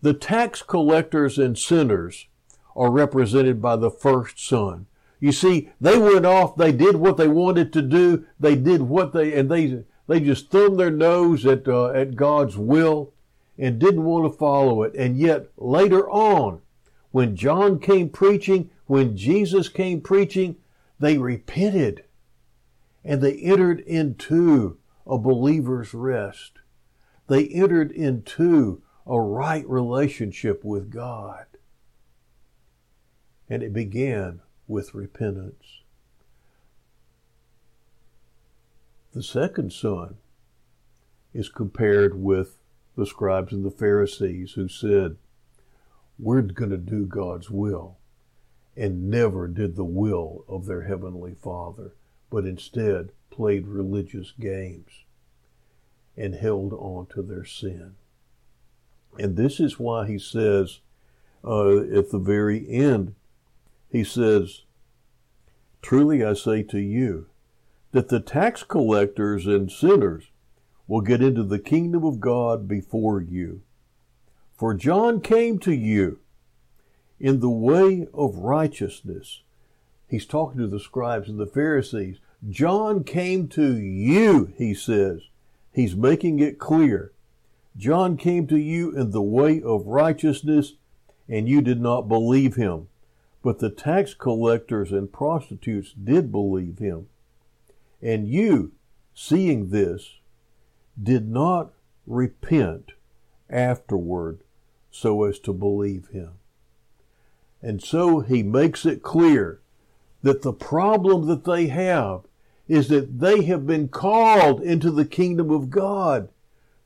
The 0.01 0.15
tax 0.15 0.63
collectors 0.63 1.39
and 1.39 1.57
sinners 1.57 2.27
are 2.75 2.91
represented 2.91 3.63
by 3.63 3.77
the 3.77 3.91
first 3.91 4.45
son. 4.45 4.87
You 5.21 5.31
see, 5.31 5.71
they 5.81 5.99
went 5.99 6.27
off, 6.27 6.57
they 6.57 6.73
did 6.73 6.97
what 6.97 7.17
they 7.17 7.29
wanted 7.29 7.73
to 7.75 7.83
do, 7.83 8.27
they 8.41 8.57
did 8.57 8.83
what 8.83 9.13
they, 9.13 9.35
and 9.35 9.49
they, 9.49 9.85
they 10.09 10.19
just 10.19 10.51
thumbed 10.51 10.81
their 10.81 10.91
nose 10.91 11.47
at, 11.47 11.69
uh, 11.69 11.91
at 11.91 12.17
God's 12.17 12.57
will 12.57 13.13
and 13.57 13.79
didn't 13.79 14.05
want 14.05 14.31
to 14.31 14.37
follow 14.37 14.83
it. 14.83 14.95
And 14.97 15.17
yet 15.17 15.47
later 15.57 16.11
on, 16.11 16.61
when 17.13 17.37
John 17.37 17.79
came 17.79 18.09
preaching, 18.09 18.71
when 18.87 19.17
Jesus 19.17 19.69
came 19.69 20.01
preaching, 20.01 20.57
they 21.03 21.19
repented 21.19 22.05
and 23.05 23.21
they 23.21 23.35
entered 23.35 23.81
into 23.81 24.79
a 25.05 25.19
believer's 25.19 25.93
rest. 25.93 26.61
They 27.27 27.49
entered 27.49 27.91
into 27.91 28.83
a 29.05 29.21
right 29.21 29.69
relationship 29.69 30.63
with 30.65 30.91
God. 30.91 31.47
And 33.49 33.65
it 33.65 33.73
began 33.73 34.43
with 34.69 34.95
repentance. 34.95 35.81
The 39.13 39.25
second 39.25 39.73
son 39.73 40.19
is 41.35 41.49
compared 41.49 42.15
with 42.15 42.59
the 42.97 43.07
scribes 43.07 43.53
and 43.53 43.65
the 43.65 43.73
Pharisees 43.73 44.53
who 44.53 44.69
said, 44.69 45.17
We're 46.17 46.43
going 46.43 46.71
to 46.71 46.77
do 46.77 47.07
God's 47.07 47.51
will, 47.51 47.99
and 48.77 49.11
never 49.11 49.49
did 49.49 49.77
the 49.77 49.85
will 49.85 50.45
of 50.49 50.67
their 50.67 50.83
heavenly 50.83 51.35
Father, 51.35 51.95
but 52.31 52.45
instead 52.45 53.11
played 53.31 53.67
religious 53.67 54.33
games 54.39 55.05
and 56.17 56.35
held 56.35 56.73
on 56.73 57.07
to 57.07 57.23
their 57.23 57.45
sin. 57.45 57.95
And 59.19 59.37
this 59.37 59.61
is 59.61 59.79
why 59.79 60.07
he 60.07 60.19
says 60.19 60.81
uh, 61.45 61.79
at 61.79 62.11
the 62.11 62.19
very 62.19 62.69
end, 62.69 63.15
he 63.91 64.05
says, 64.05 64.63
Truly 65.83 66.25
I 66.25 66.35
say 66.35 66.63
to 66.65 66.79
you, 66.79 67.27
that 67.91 68.09
the 68.09 68.21
tax 68.21 68.63
collectors 68.63 69.47
and 69.47 69.71
sinners 69.71 70.31
will 70.87 71.03
get 71.03 71.23
into 71.23 71.43
the 71.43 71.59
kingdom 71.59 72.05
of 72.05 72.21
God 72.21 72.67
before 72.67 73.21
you. 73.21 73.63
For 74.57 74.75
John 74.75 75.21
came 75.21 75.59
to 75.61 75.73
you 75.73 76.21
in 77.23 77.39
the 77.39 77.49
way 77.49 78.05
of 78.13 78.35
righteousness. 78.35 79.43
He's 80.09 80.27
talking 80.27 80.59
to 80.59 80.67
the 80.67 80.81
scribes 80.81 81.29
and 81.29 81.39
the 81.39 81.47
Pharisees. 81.47 82.19
John 82.51 83.05
came 83.05 83.47
to 83.51 83.77
you, 83.79 84.53
he 84.59 84.75
says. 84.75 85.23
He's 85.73 85.95
making 85.95 86.41
it 86.41 86.59
clear. 86.59 87.13
John 87.77 88.17
came 88.17 88.49
to 88.49 88.59
you 88.59 88.91
in 88.91 89.13
the 89.13 89.23
way 89.23 89.63
of 89.63 89.87
righteousness, 89.87 90.75
and 91.29 91.49
you 91.49 91.63
did 91.63 91.81
not 91.81 92.09
believe 92.09 92.57
him. 92.57 92.89
But 93.41 93.61
the 93.61 93.71
tax 93.71 94.15
collectors 94.15 94.91
and 94.91 95.11
prostitutes 95.11 95.93
did 95.93 96.33
believe 96.33 96.79
him. 96.79 97.07
And 98.03 98.27
you, 98.27 98.73
seeing 99.15 99.71
this, 99.71 100.19
did 101.01 101.29
not 101.29 101.73
repent 102.05 102.93
afterward 103.49 104.41
so 104.91 105.23
as 105.23 105.39
to 105.39 105.53
believe 105.53 106.09
him. 106.09 106.33
And 107.63 107.83
so 107.83 108.21
he 108.21 108.43
makes 108.43 108.85
it 108.85 109.03
clear 109.03 109.61
that 110.23 110.43
the 110.43 110.53
problem 110.53 111.27
that 111.27 111.45
they 111.45 111.69
have 111.69 112.23
is 112.69 112.89
that 112.89 113.21
they 113.21 113.45
have 113.45 113.67
been 113.67 113.89
called 113.89 114.61
into 114.63 114.91
the 114.91 115.05
kingdom 115.05 115.51
of 115.51 115.71
God, 115.71 116.29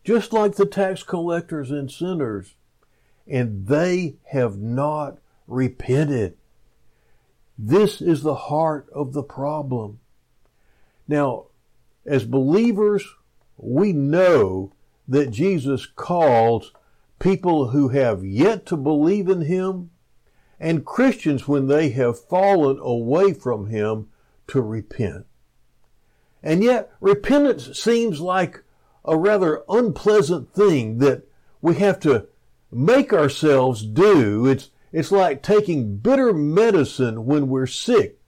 just 0.04 0.32
like 0.32 0.56
the 0.56 0.66
tax 0.66 1.02
collectors 1.02 1.70
and 1.70 1.90
sinners, 1.90 2.54
and 3.26 3.66
they 3.66 4.16
have 4.30 4.58
not 4.58 5.18
repented. 5.46 6.36
This 7.58 8.00
is 8.00 8.22
the 8.22 8.34
heart 8.34 8.88
of 8.92 9.12
the 9.12 9.22
problem. 9.22 10.00
Now, 11.08 11.46
as 12.04 12.24
believers, 12.24 13.04
we 13.56 13.92
know 13.92 14.72
that 15.08 15.30
Jesus 15.30 15.86
calls 15.86 16.72
people 17.18 17.68
who 17.68 17.88
have 17.88 18.24
yet 18.24 18.66
to 18.66 18.76
believe 18.76 19.28
in 19.28 19.42
Him 19.42 19.90
and 20.58 20.84
Christians 20.84 21.46
when 21.46 21.66
they 21.66 21.90
have 21.90 22.18
fallen 22.18 22.78
away 22.80 23.32
from 23.32 23.66
Him 23.66 24.08
to 24.48 24.62
repent. 24.62 25.26
And 26.42 26.62
yet, 26.62 26.90
repentance 27.00 27.78
seems 27.78 28.20
like 28.20 28.62
a 29.04 29.16
rather 29.16 29.62
unpleasant 29.68 30.52
thing 30.52 30.98
that 30.98 31.24
we 31.60 31.76
have 31.76 31.98
to 32.00 32.28
make 32.70 33.12
ourselves 33.12 33.84
do. 33.84 34.46
It's, 34.46 34.70
it's 34.92 35.12
like 35.12 35.42
taking 35.42 35.96
bitter 35.96 36.32
medicine 36.32 37.24
when 37.26 37.48
we're 37.48 37.66
sick. 37.66 38.20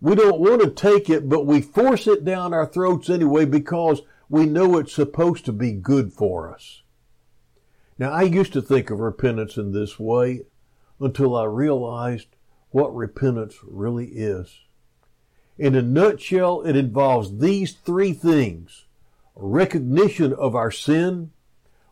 We 0.00 0.14
don't 0.14 0.40
want 0.40 0.60
to 0.60 0.70
take 0.70 1.08
it, 1.08 1.28
but 1.28 1.46
we 1.46 1.62
force 1.62 2.06
it 2.06 2.24
down 2.24 2.52
our 2.52 2.66
throats 2.66 3.08
anyway 3.08 3.46
because 3.46 4.02
we 4.28 4.46
know 4.46 4.76
it's 4.76 4.92
supposed 4.92 5.44
to 5.46 5.52
be 5.52 5.72
good 5.72 6.12
for 6.12 6.52
us. 6.52 6.82
Now, 7.98 8.10
I 8.10 8.22
used 8.22 8.52
to 8.54 8.62
think 8.62 8.90
of 8.90 8.98
repentance 9.00 9.56
in 9.56 9.72
this 9.72 9.98
way 9.98 10.42
until 11.04 11.36
I 11.36 11.44
realized 11.44 12.28
what 12.70 12.94
repentance 12.94 13.56
really 13.62 14.06
is. 14.06 14.60
In 15.56 15.74
a 15.74 15.82
nutshell, 15.82 16.62
it 16.62 16.74
involves 16.74 17.38
these 17.38 17.72
three 17.72 18.12
things 18.12 18.86
recognition 19.36 20.32
of 20.32 20.54
our 20.54 20.70
sin, 20.70 21.30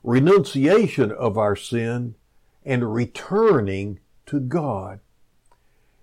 renunciation 0.02 1.10
of 1.10 1.36
our 1.36 1.56
sin, 1.56 2.14
and 2.64 2.94
returning 2.94 3.98
to 4.26 4.40
God. 4.40 5.00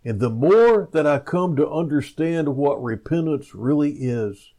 And 0.03 0.19
the 0.19 0.29
more 0.29 0.89
that 0.91 1.07
I 1.07 1.19
come 1.19 1.55
to 1.55 1.69
understand 1.69 2.55
what 2.55 2.81
repentance 2.81 3.53
really 3.53 3.91
is, 3.91 4.53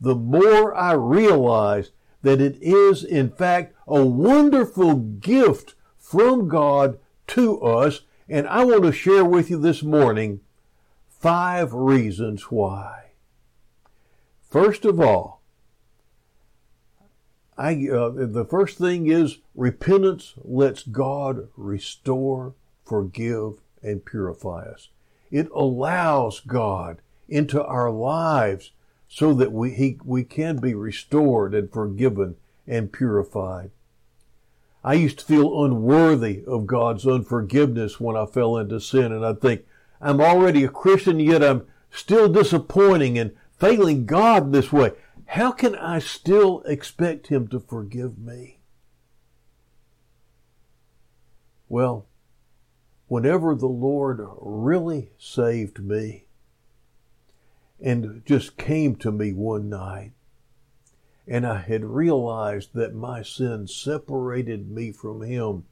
the 0.00 0.14
more 0.14 0.74
I 0.74 0.92
realize 0.92 1.90
that 2.22 2.40
it 2.40 2.56
is 2.60 3.04
in 3.04 3.30
fact 3.30 3.74
a 3.86 4.04
wonderful 4.04 4.94
gift 4.94 5.74
from 5.98 6.48
God 6.48 6.98
to 7.32 7.60
us. 7.62 8.02
And 8.28 8.46
I 8.46 8.64
want 8.64 8.84
to 8.84 8.92
share 8.92 9.24
with 9.24 9.50
you 9.50 9.58
this 9.58 9.82
morning 9.82 10.40
five 11.08 11.72
reasons 11.72 12.50
why. 12.50 13.12
First 14.48 14.84
of 14.84 15.00
all, 15.00 15.42
I, 17.56 17.88
uh, 17.88 18.10
the 18.10 18.46
first 18.48 18.76
thing 18.78 19.06
is 19.06 19.38
repentance 19.54 20.34
lets 20.42 20.82
God 20.82 21.48
restore, 21.56 22.54
forgive, 22.84 23.60
and 23.82 24.04
purify 24.04 24.64
us. 24.64 24.88
It 25.30 25.48
allows 25.54 26.40
God 26.40 27.00
into 27.28 27.64
our 27.64 27.90
lives 27.90 28.72
so 29.08 29.32
that 29.34 29.52
we, 29.52 29.70
he, 29.70 29.98
we 30.04 30.24
can 30.24 30.56
be 30.56 30.74
restored 30.74 31.54
and 31.54 31.72
forgiven 31.72 32.36
and 32.66 32.92
purified. 32.92 33.70
I 34.84 34.94
used 34.94 35.20
to 35.20 35.24
feel 35.24 35.64
unworthy 35.64 36.42
of 36.46 36.66
God's 36.66 37.06
unforgiveness 37.06 38.00
when 38.00 38.16
I 38.16 38.26
fell 38.26 38.56
into 38.56 38.80
sin, 38.80 39.12
and 39.12 39.24
I'd 39.24 39.40
think, 39.40 39.64
I'm 40.00 40.20
already 40.20 40.64
a 40.64 40.68
Christian, 40.68 41.20
yet 41.20 41.42
I'm 41.42 41.66
still 41.90 42.28
disappointing 42.28 43.16
and 43.16 43.32
failing 43.58 44.06
God 44.06 44.52
this 44.52 44.72
way. 44.72 44.92
How 45.26 45.52
can 45.52 45.76
I 45.76 46.00
still 46.00 46.62
expect 46.62 47.28
Him 47.28 47.46
to 47.48 47.60
forgive 47.60 48.18
me? 48.18 48.58
Well, 51.68 52.06
whenever 53.06 53.54
the 53.54 53.68
Lord 53.68 54.20
really 54.40 55.12
saved 55.16 55.78
me 55.78 56.24
and 57.80 58.22
just 58.26 58.56
came 58.56 58.96
to 58.96 59.12
me 59.12 59.32
one 59.32 59.68
night, 59.68 60.12
and 61.26 61.46
I 61.46 61.58
had 61.60 61.84
realized 61.84 62.70
that 62.74 62.94
my 62.94 63.22
sin 63.22 63.66
separated 63.68 64.70
me 64.70 64.90
from 64.92 65.22
Him 65.22 65.64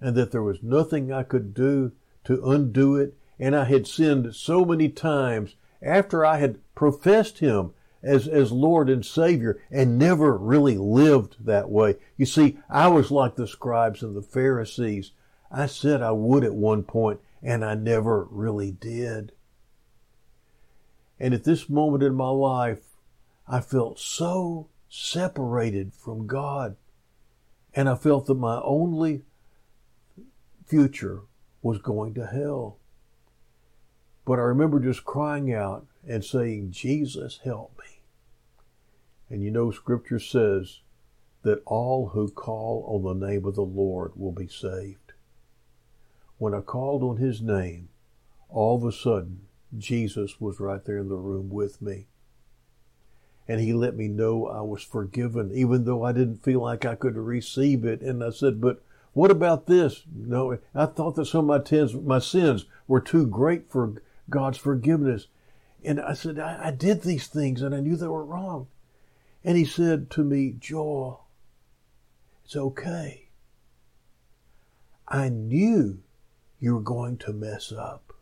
and 0.00 0.16
that 0.16 0.32
there 0.32 0.42
was 0.42 0.62
nothing 0.62 1.12
I 1.12 1.22
could 1.22 1.54
do 1.54 1.92
to 2.24 2.50
undo 2.50 2.96
it, 2.96 3.14
and 3.38 3.54
I 3.54 3.64
had 3.64 3.86
sinned 3.86 4.34
so 4.34 4.64
many 4.64 4.88
times 4.88 5.56
after 5.80 6.24
I 6.24 6.38
had 6.38 6.58
professed 6.74 7.38
Him 7.38 7.72
as, 8.02 8.26
as 8.28 8.52
Lord 8.52 8.88
and 8.90 9.04
Savior 9.04 9.60
and 9.70 9.98
never 9.98 10.36
really 10.36 10.76
lived 10.76 11.44
that 11.44 11.70
way. 11.70 11.96
You 12.16 12.26
see, 12.26 12.58
I 12.68 12.88
was 12.88 13.10
like 13.10 13.36
the 13.36 13.46
scribes 13.46 14.02
and 14.02 14.14
the 14.14 14.22
Pharisees. 14.22 15.12
I 15.50 15.66
said 15.66 16.02
I 16.02 16.12
would 16.12 16.44
at 16.44 16.54
one 16.54 16.82
point 16.82 17.20
and 17.42 17.64
I 17.64 17.74
never 17.74 18.24
really 18.24 18.72
did. 18.72 19.32
And 21.18 21.32
at 21.32 21.44
this 21.44 21.68
moment 21.68 22.02
in 22.02 22.14
my 22.14 22.28
life, 22.28 22.82
I 23.48 23.60
felt 23.60 23.98
so 23.98 24.68
separated 24.88 25.92
from 25.92 26.26
God. 26.26 26.76
And 27.74 27.88
I 27.88 27.94
felt 27.94 28.26
that 28.26 28.34
my 28.34 28.60
only 28.62 29.22
future 30.66 31.22
was 31.62 31.78
going 31.78 32.14
to 32.14 32.26
hell. 32.26 32.78
But 34.24 34.38
I 34.38 34.42
remember 34.42 34.80
just 34.80 35.04
crying 35.04 35.52
out 35.52 35.86
and 36.06 36.24
saying, 36.24 36.70
Jesus, 36.72 37.40
help 37.44 37.78
me. 37.78 38.00
And 39.28 39.42
you 39.42 39.50
know, 39.50 39.70
Scripture 39.70 40.18
says 40.18 40.80
that 41.42 41.62
all 41.64 42.08
who 42.08 42.28
call 42.28 42.84
on 42.88 43.02
the 43.20 43.26
name 43.26 43.44
of 43.44 43.54
the 43.54 43.62
Lord 43.62 44.12
will 44.16 44.32
be 44.32 44.48
saved. 44.48 45.12
When 46.38 46.54
I 46.54 46.60
called 46.60 47.02
on 47.02 47.18
His 47.18 47.40
name, 47.40 47.88
all 48.48 48.76
of 48.76 48.84
a 48.84 48.92
sudden, 48.92 49.46
Jesus 49.76 50.40
was 50.40 50.60
right 50.60 50.84
there 50.84 50.98
in 50.98 51.08
the 51.08 51.16
room 51.16 51.50
with 51.50 51.82
me 51.82 52.06
and 53.48 53.60
he 53.60 53.72
let 53.72 53.96
me 53.96 54.08
know 54.08 54.46
I 54.46 54.60
was 54.60 54.82
forgiven, 54.82 55.52
even 55.54 55.84
though 55.84 56.02
I 56.02 56.12
didn't 56.12 56.42
feel 56.42 56.60
like 56.60 56.84
I 56.84 56.94
could 56.94 57.16
receive 57.16 57.84
it. 57.84 58.00
And 58.00 58.22
I 58.22 58.30
said, 58.30 58.60
but 58.60 58.82
what 59.12 59.30
about 59.30 59.66
this? 59.66 60.02
No, 60.12 60.58
I 60.74 60.86
thought 60.86 61.14
that 61.16 61.26
some 61.26 61.48
of 61.48 61.58
my, 61.58 61.64
tens, 61.64 61.94
my 61.94 62.18
sins 62.18 62.66
were 62.88 63.00
too 63.00 63.26
great 63.26 63.70
for 63.70 64.02
God's 64.28 64.58
forgiveness. 64.58 65.28
And 65.84 66.00
I 66.00 66.14
said, 66.14 66.38
I, 66.40 66.68
I 66.68 66.70
did 66.72 67.02
these 67.02 67.28
things 67.28 67.62
and 67.62 67.74
I 67.74 67.80
knew 67.80 67.96
they 67.96 68.08
were 68.08 68.24
wrong. 68.24 68.66
And 69.44 69.56
he 69.56 69.64
said 69.64 70.10
to 70.10 70.24
me, 70.24 70.56
Joel, 70.58 71.26
it's 72.44 72.56
okay. 72.56 73.28
I 75.06 75.28
knew 75.28 76.00
you 76.58 76.74
were 76.74 76.80
going 76.80 77.16
to 77.18 77.32
mess 77.32 77.70
up. 77.70 78.12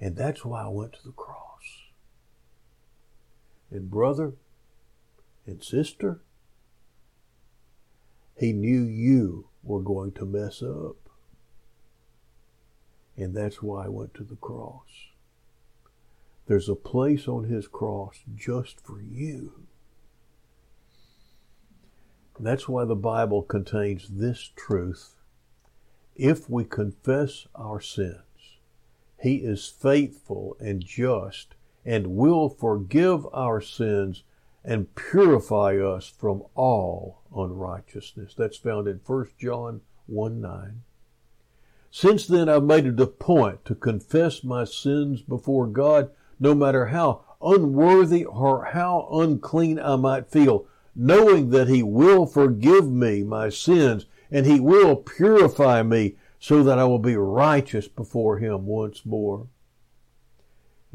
And 0.00 0.16
that's 0.16 0.44
why 0.44 0.64
I 0.64 0.68
went 0.68 0.94
to 0.94 1.04
the 1.04 1.12
cross 1.12 1.45
and 3.70 3.90
brother 3.90 4.34
and 5.46 5.62
sister, 5.62 6.20
he 8.38 8.52
knew 8.52 8.82
you 8.82 9.48
were 9.62 9.80
going 9.80 10.12
to 10.12 10.24
mess 10.24 10.62
up. 10.62 10.96
And 13.16 13.34
that's 13.34 13.62
why 13.62 13.86
I 13.86 13.88
went 13.88 14.14
to 14.14 14.24
the 14.24 14.36
cross. 14.36 15.08
There's 16.46 16.68
a 16.68 16.76
place 16.76 17.26
on 17.26 17.44
his 17.44 17.66
cross 17.66 18.20
just 18.36 18.80
for 18.80 19.00
you. 19.00 19.66
That's 22.38 22.68
why 22.68 22.84
the 22.84 22.94
Bible 22.94 23.42
contains 23.42 24.08
this 24.08 24.50
truth. 24.54 25.14
If 26.14 26.48
we 26.48 26.64
confess 26.64 27.46
our 27.54 27.80
sins, 27.80 28.20
he 29.20 29.36
is 29.36 29.66
faithful 29.66 30.56
and 30.60 30.84
just 30.84 31.55
and 31.86 32.08
will 32.08 32.48
forgive 32.48 33.24
our 33.32 33.60
sins 33.60 34.24
and 34.64 34.92
purify 34.96 35.76
us 35.76 36.08
from 36.08 36.42
all 36.56 37.22
unrighteousness. 37.34 38.34
That's 38.36 38.56
found 38.56 38.88
in 38.88 39.00
1 39.06 39.28
John 39.38 39.82
1 40.06 40.40
9. 40.40 40.82
Since 41.92 42.26
then, 42.26 42.48
I've 42.48 42.64
made 42.64 42.86
it 42.86 43.00
a 43.00 43.06
point 43.06 43.64
to 43.66 43.76
confess 43.76 44.42
my 44.42 44.64
sins 44.64 45.22
before 45.22 45.68
God, 45.68 46.10
no 46.40 46.54
matter 46.54 46.86
how 46.86 47.22
unworthy 47.40 48.24
or 48.24 48.64
how 48.64 49.08
unclean 49.12 49.78
I 49.78 49.94
might 49.94 50.28
feel, 50.28 50.66
knowing 50.96 51.50
that 51.50 51.68
He 51.68 51.84
will 51.84 52.26
forgive 52.26 52.90
me 52.90 53.22
my 53.22 53.48
sins 53.48 54.06
and 54.30 54.44
He 54.44 54.58
will 54.58 54.96
purify 54.96 55.84
me 55.84 56.16
so 56.40 56.64
that 56.64 56.80
I 56.80 56.84
will 56.84 56.98
be 56.98 57.16
righteous 57.16 57.86
before 57.86 58.38
Him 58.38 58.66
once 58.66 59.06
more 59.06 59.46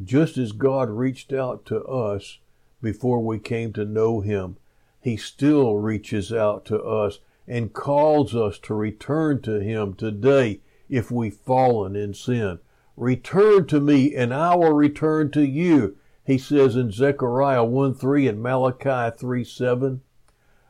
just 0.04 0.38
as 0.38 0.52
God 0.52 0.90
reached 0.90 1.34
out 1.34 1.66
to 1.66 1.84
us 1.84 2.40
before 2.82 3.20
we 3.24 3.40
came 3.40 3.74
to 3.74 3.86
know 3.86 4.22
Him, 4.22 4.58
He 5.00 5.18
still 5.18 5.78
reaches 5.78 6.32
out 6.32 6.66
to 6.66 6.82
us 6.82 7.20
and 7.48 7.74
calls 7.74 8.36
us 8.36 8.58
to 8.60 8.74
return 8.74 9.42
to 9.42 9.60
Him 9.60 9.94
today 9.94 10.62
if 10.90 11.12
we've 11.12 11.36
fallen 11.36 11.96
in 11.96 12.14
sin. 12.14 12.60
Return 12.96 13.66
to 13.68 13.80
me 13.80 14.16
and 14.16 14.34
I 14.34 14.56
will 14.56 14.74
return 14.74 15.32
to 15.32 15.46
you, 15.46 15.98
he 16.24 16.38
says 16.38 16.76
in 16.76 16.92
Zechariah 16.92 17.64
1 17.64 17.96
3 17.96 18.28
and 18.28 18.42
Malachi 18.42 19.16
3 19.18 19.44
7. 19.44 20.02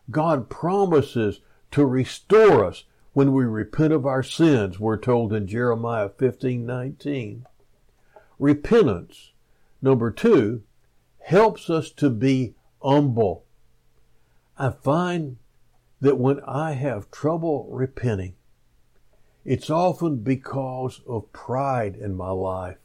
God 0.09 0.49
promises 0.49 1.41
to 1.71 1.85
restore 1.85 2.65
us 2.65 2.85
when 3.13 3.33
we 3.33 3.43
repent 3.43 3.91
of 3.91 4.05
our 4.05 4.23
sins, 4.23 4.79
we're 4.79 4.97
told 4.97 5.33
in 5.33 5.45
Jeremiah 5.45 6.09
15 6.09 6.65
19 6.65 7.45
repentance. 8.41 9.31
Number 9.81 10.11
two, 10.11 10.63
helps 11.19 11.69
us 11.69 11.91
to 11.91 12.09
be 12.09 12.55
humble. 12.81 13.45
I 14.57 14.71
find 14.71 15.37
that 16.01 16.17
when 16.17 16.39
I 16.41 16.73
have 16.73 17.11
trouble 17.11 17.67
repenting, 17.71 18.33
it's 19.45 19.69
often 19.69 20.17
because 20.17 21.01
of 21.07 21.31
pride 21.31 21.95
in 21.95 22.15
my 22.15 22.31
life. 22.31 22.77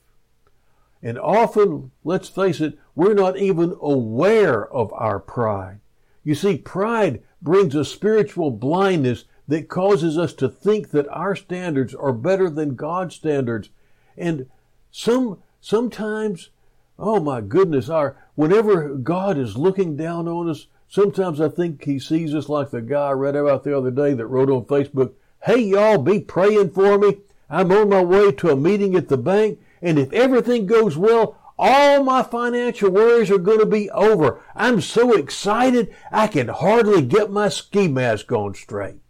And 1.03 1.19
often, 1.19 1.90
let's 2.05 2.29
face 2.29 2.61
it, 2.61 2.79
we're 2.95 3.14
not 3.14 3.38
even 3.38 3.77
aware 3.81 4.71
of 4.71 4.92
our 4.92 5.19
pride. 5.19 5.81
You 6.23 6.35
see, 6.35 6.59
pride 6.59 7.23
brings 7.40 7.75
a 7.75 7.85
spiritual 7.85 8.51
blindness 8.51 9.25
that 9.49 9.69
causes 9.69 10.19
us 10.19 10.33
to 10.35 10.49
think 10.49 10.90
that 10.90 11.09
our 11.09 11.37
standards 11.37 11.95
are 11.95 12.12
better 12.12 12.51
than 12.51 12.75
God's 12.75 13.14
standards. 13.14 13.71
And 14.16 14.49
some 14.90 15.42
Sometimes, 15.66 16.50
oh 16.98 17.18
my 17.18 17.40
goodness, 17.40 17.88
our 17.88 18.16
whenever 18.37 18.90
God 18.90 19.37
is 19.37 19.57
looking 19.57 19.96
down 19.96 20.29
on 20.29 20.48
us, 20.48 20.68
Sometimes 20.88 21.40
I 21.40 21.48
think 21.48 21.85
he 21.85 21.98
sees 21.98 22.35
us 22.35 22.48
like 22.48 22.70
the 22.70 22.81
guy 22.81 23.09
I 23.09 23.12
read 23.12 23.37
about 23.37 23.64
the 23.64 23.76
other 23.76 23.90
day 23.90 24.14
that 24.14 24.26
wrote 24.26 24.50
on 24.50 24.64
Facebook, 24.64 25.14
Hey 25.42 25.59
y'all, 25.59 25.98
be 25.98 26.20
praying 26.20 26.70
for 26.70 26.98
me. 26.98 27.18
I'm 27.50 27.72
on 27.72 27.88
my 27.88 28.02
way 28.02 28.33
to 28.33 28.50
a 28.50 28.57
meeting 28.57 28.94
at 28.94 29.09
the 29.09 29.18
bank, 29.18 29.61
and 29.83 29.98
if 29.98 30.12
everything 30.12 30.66
goes 30.66 30.96
well, 30.96 31.37
all 31.59 32.02
my 32.02 32.22
financial 32.22 32.90
worries 32.90 33.31
are 33.31 33.38
going 33.38 33.61
to 33.61 33.66
be 33.66 33.90
over. 33.90 34.42
I'm 34.55 34.81
so 34.81 35.12
excited, 35.12 35.94
I 36.12 36.26
can 36.26 36.48
hardly 36.48 37.02
get 37.02 37.31
my 37.31 37.48
ski 37.48 37.88
mask 37.88 38.31
on 38.33 38.55
straight. 38.55 39.00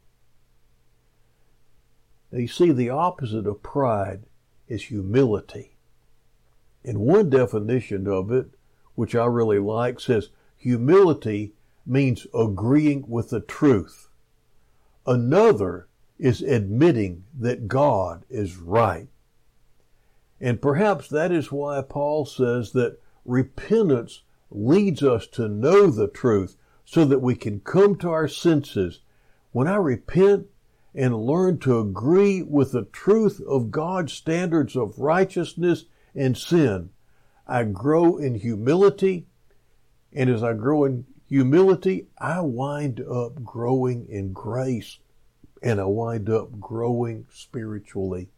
Now, 2.30 2.38
you 2.38 2.48
see, 2.48 2.72
the 2.72 2.90
opposite 2.90 3.46
of 3.46 3.62
pride 3.62 4.24
is 4.68 4.84
humility. 4.84 5.75
And 6.86 6.98
one 7.00 7.28
definition 7.28 8.06
of 8.06 8.30
it, 8.30 8.46
which 8.94 9.16
I 9.16 9.26
really 9.26 9.58
like, 9.58 9.98
says 9.98 10.30
humility 10.56 11.52
means 11.84 12.28
agreeing 12.32 13.04
with 13.08 13.30
the 13.30 13.40
truth. 13.40 14.08
Another 15.04 15.88
is 16.18 16.42
admitting 16.42 17.24
that 17.38 17.66
God 17.66 18.24
is 18.30 18.56
right. 18.56 19.08
And 20.40 20.62
perhaps 20.62 21.08
that 21.08 21.32
is 21.32 21.50
why 21.50 21.82
Paul 21.82 22.24
says 22.24 22.72
that 22.72 23.00
repentance 23.24 24.22
leads 24.50 25.02
us 25.02 25.26
to 25.28 25.48
know 25.48 25.88
the 25.88 26.08
truth 26.08 26.56
so 26.84 27.04
that 27.04 27.20
we 27.20 27.34
can 27.34 27.60
come 27.60 27.96
to 27.96 28.10
our 28.10 28.28
senses. 28.28 29.00
When 29.50 29.66
I 29.66 29.76
repent 29.76 30.46
and 30.94 31.26
learn 31.26 31.58
to 31.58 31.80
agree 31.80 32.42
with 32.42 32.72
the 32.72 32.84
truth 32.84 33.40
of 33.40 33.72
God's 33.72 34.12
standards 34.12 34.76
of 34.76 34.98
righteousness 34.98 35.86
and 36.16 36.36
sin, 36.36 36.90
I 37.46 37.64
grow 37.64 38.16
in 38.16 38.36
humility. 38.36 39.26
And 40.12 40.30
as 40.30 40.42
I 40.42 40.54
grow 40.54 40.84
in 40.84 41.04
humility, 41.28 42.06
I 42.18 42.40
wind 42.40 43.00
up 43.00 43.44
growing 43.44 44.06
in 44.08 44.32
grace 44.32 44.98
and 45.62 45.80
I 45.80 45.84
wind 45.84 46.28
up 46.28 46.58
growing 46.60 47.26
spiritually. 47.32 48.30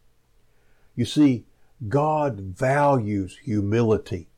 You 0.95 1.05
see, 1.05 1.47
God 1.89 2.41
values 2.41 3.39
humility. 3.45 4.29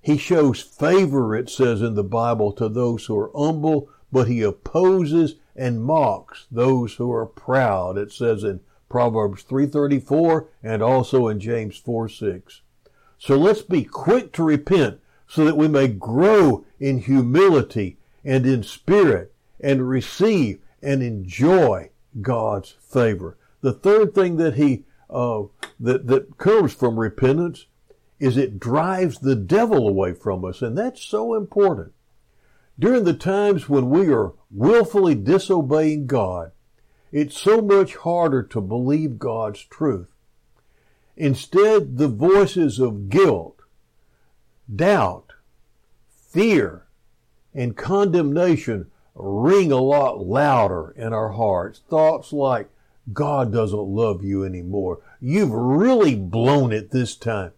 He 0.00 0.16
shows 0.16 0.62
favor, 0.62 1.36
it 1.36 1.50
says 1.50 1.82
in 1.82 1.94
the 1.94 2.04
Bible, 2.04 2.52
to 2.52 2.68
those 2.68 3.04
who 3.06 3.18
are 3.18 3.30
humble, 3.34 3.90
but 4.10 4.28
he 4.28 4.42
opposes 4.42 5.36
and 5.54 5.82
mocks 5.82 6.46
those 6.50 6.94
who 6.94 7.12
are 7.12 7.26
proud. 7.26 7.98
It 7.98 8.12
says 8.12 8.44
in 8.44 8.60
Proverbs 8.88 9.44
3.34 9.44 10.46
and 10.62 10.82
also 10.82 11.28
in 11.28 11.38
James 11.38 11.76
4, 11.76 12.08
6. 12.08 12.62
So 13.20 13.36
let's 13.36 13.60
be 13.60 13.84
quick 13.84 14.32
to 14.32 14.42
repent 14.42 14.98
so 15.28 15.44
that 15.44 15.56
we 15.56 15.68
may 15.68 15.88
grow 15.88 16.64
in 16.80 17.00
humility 17.00 17.98
and 18.24 18.46
in 18.46 18.62
spirit 18.62 19.34
and 19.60 19.86
receive 19.86 20.58
and 20.82 21.02
enjoy 21.02 21.90
God's 22.22 22.74
favor. 22.80 23.36
The 23.60 23.74
third 23.74 24.14
thing 24.14 24.36
that 24.36 24.54
he 24.54 24.84
uh, 25.10 25.42
that 25.78 26.06
that 26.06 26.38
comes 26.38 26.72
from 26.72 26.98
repentance 26.98 27.66
is 28.18 28.38
it 28.38 28.58
drives 28.58 29.18
the 29.18 29.36
devil 29.36 29.86
away 29.86 30.14
from 30.14 30.42
us, 30.44 30.62
and 30.62 30.76
that's 30.76 31.02
so 31.02 31.34
important. 31.34 31.92
During 32.78 33.04
the 33.04 33.12
times 33.12 33.68
when 33.68 33.90
we 33.90 34.10
are 34.10 34.32
willfully 34.50 35.14
disobeying 35.14 36.06
God, 36.06 36.52
it's 37.12 37.38
so 37.38 37.60
much 37.60 37.96
harder 37.96 38.42
to 38.44 38.62
believe 38.62 39.18
God's 39.18 39.62
truth. 39.64 40.08
Instead, 41.20 41.98
the 41.98 42.08
voices 42.08 42.78
of 42.78 43.10
guilt, 43.10 43.60
doubt, 44.74 45.34
fear, 46.08 46.86
and 47.52 47.76
condemnation 47.76 48.90
ring 49.14 49.70
a 49.70 49.76
lot 49.76 50.26
louder 50.26 50.94
in 50.96 51.12
our 51.12 51.32
hearts. 51.32 51.82
Thoughts 51.90 52.32
like, 52.32 52.70
God 53.12 53.52
doesn't 53.52 53.78
love 53.78 54.24
you 54.24 54.44
anymore. 54.44 55.00
You've 55.20 55.52
really 55.52 56.14
blown 56.14 56.72
it 56.72 56.90
this 56.90 57.14
time. 57.14 57.52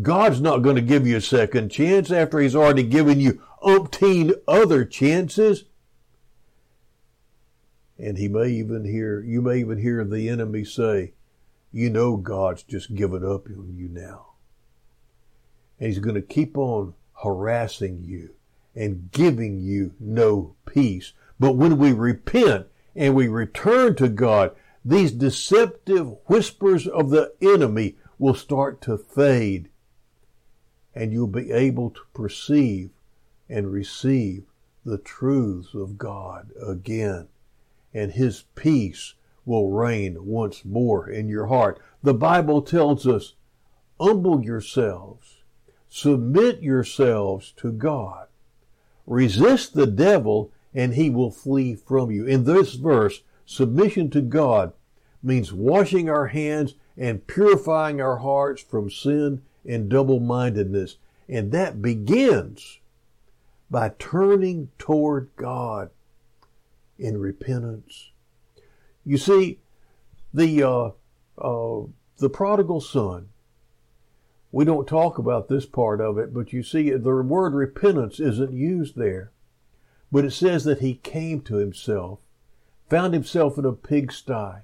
God's 0.00 0.40
not 0.40 0.58
going 0.58 0.76
to 0.76 0.80
give 0.80 1.04
you 1.04 1.16
a 1.16 1.20
second 1.20 1.70
chance 1.70 2.12
after 2.12 2.38
He's 2.38 2.54
already 2.54 2.84
given 2.84 3.18
you 3.18 3.42
umpteen 3.64 4.32
other 4.46 4.84
chances. 4.84 5.64
And 7.98 8.16
He 8.16 8.28
may 8.28 8.50
even 8.50 8.84
hear, 8.84 9.20
you 9.20 9.42
may 9.42 9.58
even 9.58 9.78
hear 9.78 10.04
the 10.04 10.28
enemy 10.28 10.62
say, 10.62 11.14
you 11.72 11.90
know 11.90 12.16
God's 12.16 12.62
just 12.62 12.94
given 12.94 13.24
up 13.24 13.46
on 13.48 13.74
you 13.76 13.88
now. 13.88 14.32
And 15.78 15.88
He's 15.88 15.98
going 15.98 16.14
to 16.14 16.22
keep 16.22 16.56
on 16.56 16.94
harassing 17.22 18.02
you 18.04 18.30
and 18.74 19.10
giving 19.12 19.58
you 19.58 19.94
no 19.98 20.54
peace. 20.66 21.12
But 21.38 21.52
when 21.52 21.78
we 21.78 21.92
repent 21.92 22.66
and 22.94 23.14
we 23.14 23.28
return 23.28 23.94
to 23.96 24.08
God, 24.08 24.54
these 24.84 25.12
deceptive 25.12 26.14
whispers 26.26 26.86
of 26.86 27.10
the 27.10 27.32
enemy 27.40 27.96
will 28.18 28.34
start 28.34 28.80
to 28.82 28.96
fade 28.96 29.68
and 30.94 31.12
you'll 31.12 31.28
be 31.28 31.52
able 31.52 31.90
to 31.90 32.00
perceive 32.12 32.90
and 33.48 33.72
receive 33.72 34.44
the 34.84 34.98
truths 34.98 35.74
of 35.74 35.98
God 35.98 36.50
again. 36.60 37.28
And 37.94 38.12
His 38.12 38.44
peace 38.54 39.14
will 39.48 39.70
reign 39.70 40.16
once 40.20 40.64
more 40.64 41.08
in 41.08 41.26
your 41.26 41.46
heart. 41.46 41.80
The 42.02 42.14
Bible 42.14 42.60
tells 42.60 43.06
us, 43.06 43.34
humble 43.98 44.44
yourselves, 44.44 45.38
submit 45.88 46.62
yourselves 46.62 47.52
to 47.56 47.72
God. 47.72 48.26
Resist 49.06 49.72
the 49.72 49.86
devil 49.86 50.52
and 50.74 50.94
he 50.94 51.08
will 51.08 51.30
flee 51.30 51.74
from 51.74 52.10
you. 52.10 52.26
In 52.26 52.44
this 52.44 52.74
verse, 52.74 53.22
submission 53.46 54.10
to 54.10 54.20
God 54.20 54.74
means 55.22 55.50
washing 55.50 56.10
our 56.10 56.26
hands 56.26 56.74
and 56.96 57.26
purifying 57.26 58.02
our 58.02 58.18
hearts 58.18 58.62
from 58.62 58.90
sin 58.90 59.42
and 59.66 59.88
double 59.88 60.20
mindedness. 60.20 60.96
And 61.26 61.52
that 61.52 61.80
begins 61.80 62.80
by 63.70 63.92
turning 63.98 64.68
toward 64.78 65.30
God 65.36 65.90
in 66.98 67.18
repentance. 67.18 68.10
You 69.08 69.18
see, 69.18 69.60
the 70.32 70.62
uh, 70.62 70.90
uh, 71.38 71.86
the 72.18 72.30
prodigal 72.30 72.80
son 72.80 73.30
we 74.50 74.64
don't 74.64 74.88
talk 74.88 75.18
about 75.18 75.48
this 75.48 75.66
part 75.66 76.00
of 76.00 76.18
it, 76.18 76.32
but 76.32 76.52
you 76.52 76.62
see, 76.62 76.90
the 76.90 77.22
word 77.22 77.52
repentance 77.52 78.18
isn't 78.18 78.52
used 78.52 78.96
there. 78.96 79.30
But 80.10 80.24
it 80.24 80.30
says 80.30 80.64
that 80.64 80.80
he 80.80 80.94
came 80.94 81.42
to 81.42 81.56
himself, 81.56 82.20
found 82.88 83.12
himself 83.12 83.58
in 83.58 83.66
a 83.66 83.72
pigsty, 83.72 84.62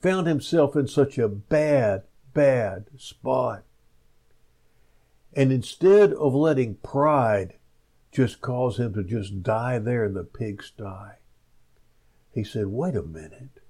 found 0.00 0.28
himself 0.28 0.76
in 0.76 0.86
such 0.86 1.18
a 1.18 1.28
bad, 1.28 2.04
bad 2.32 2.86
spot. 2.96 3.64
And 5.32 5.50
instead 5.50 6.12
of 6.12 6.32
letting 6.32 6.76
pride 6.76 7.54
just 8.12 8.40
cause 8.40 8.78
him 8.78 8.94
to 8.94 9.02
just 9.02 9.42
die 9.42 9.80
there 9.80 10.04
in 10.04 10.14
the 10.14 10.22
pigsty, 10.22 11.16
he 12.30 12.44
said, 12.44 12.66
wait 12.66 12.94
a 12.94 13.02
minute. 13.02 13.63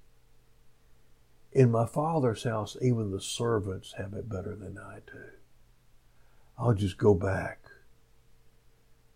In 1.54 1.70
my 1.70 1.86
father's 1.86 2.42
house, 2.42 2.76
even 2.82 3.12
the 3.12 3.20
servants 3.20 3.94
have 3.96 4.12
it 4.12 4.28
better 4.28 4.56
than 4.56 4.76
I 4.76 4.98
do. 5.06 5.22
I'll 6.58 6.74
just 6.74 6.98
go 6.98 7.14
back 7.14 7.60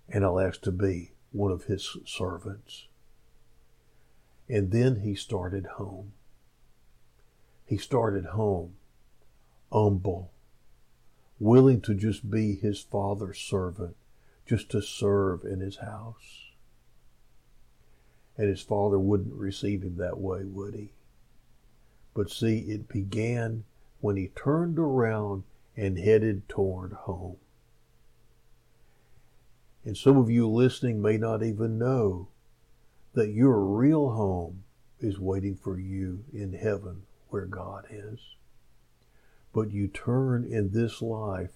and 0.09 0.25
I'll 0.25 0.41
ask 0.41 0.63
to 0.63 0.73
be 0.73 1.13
one 1.33 1.51
of 1.51 1.65
his 1.65 1.97
servants. 2.07 2.87
And 4.49 4.71
then 4.71 5.01
he 5.01 5.15
started 5.17 5.67
home. 5.67 6.13
He 7.67 7.77
started 7.77 8.25
home 8.27 8.75
humble, 9.73 10.33
willing 11.39 11.81
to 11.83 11.95
just 11.95 12.31
be 12.31 12.55
his 12.55 12.81
father's 12.81 13.39
servant, 13.39 13.97
just 14.47 14.71
to 14.71 14.81
serve 14.81 15.45
in 15.45 15.61
his 15.61 15.77
house. 15.77 16.53
And 18.37 18.49
his 18.49 18.63
father 18.63 18.99
wouldn't 18.99 19.35
receive 19.35 19.83
him 19.83 19.97
that 19.97 20.19
way, 20.19 20.45
would 20.45 20.75
he? 20.75 20.93
But 22.15 22.31
see, 22.31 22.59
it 22.61 22.89
began 22.89 23.65
when 24.01 24.17
he 24.17 24.29
turned 24.29 24.79
around 24.79 25.45
and 25.77 25.99
headed 25.99 26.49
toward 26.49 26.93
home. 26.93 27.37
And 29.85 29.97
some 29.97 30.17
of 30.17 30.29
you 30.29 30.49
listening 30.49 31.01
may 31.01 31.17
not 31.17 31.43
even 31.43 31.79
know 31.79 32.29
that 33.15 33.31
your 33.31 33.61
real 33.61 34.11
home 34.11 34.65
is 35.01 35.19
waiting 35.19 35.57
for 35.57 35.79
you 35.79 36.25
in 36.33 36.53
heaven 36.53 37.03
where 37.29 37.47
God 37.47 37.87
is. 37.91 38.21
But 39.53 39.71
you 39.71 39.89
turn 39.89 40.45
in 40.45 40.73
this 40.73 41.01
life 41.01 41.53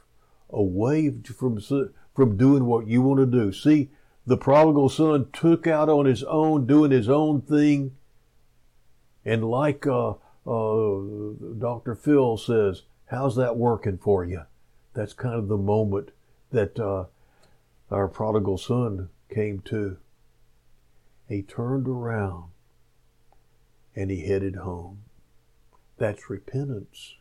away 0.51 1.11
from, 1.11 1.61
from 2.15 2.37
doing 2.37 2.65
what 2.65 2.87
you 2.87 3.03
want 3.03 3.21
to 3.21 3.27
do. 3.27 3.53
See, 3.53 3.91
the 4.27 4.37
prodigal 4.37 4.89
son 4.89 5.29
took 5.33 5.67
out 5.67 5.89
on 5.89 6.07
his 6.07 6.23
own, 6.25 6.67
doing 6.67 6.91
his 6.91 7.09
own 7.09 7.43
thing. 7.43 7.97
And 9.25 9.45
like 9.45 9.87
uh, 9.87 10.15
uh, 10.47 11.55
Dr. 11.59 11.95
Phil 11.95 12.37
says, 12.37 12.83
How's 13.07 13.37
that 13.37 13.57
working 13.57 13.99
for 13.99 14.25
you? 14.25 14.43
That's 14.95 15.13
kind 15.13 15.35
of 15.35 15.49
the 15.49 15.57
moment 15.57 16.11
that 16.51 16.79
uh, 16.79 17.05
our 17.91 18.09
prodigal 18.09 18.59
son 18.59 19.09
came 19.33 19.61
to. 19.61 19.99
he 21.29 21.43
turned 21.43 21.89
around 21.89 22.45
and 23.95 24.11
he 24.11 24.27
headed 24.27 24.57
home. 24.57 25.05
That's 25.99 26.31
repentance. 26.31 27.15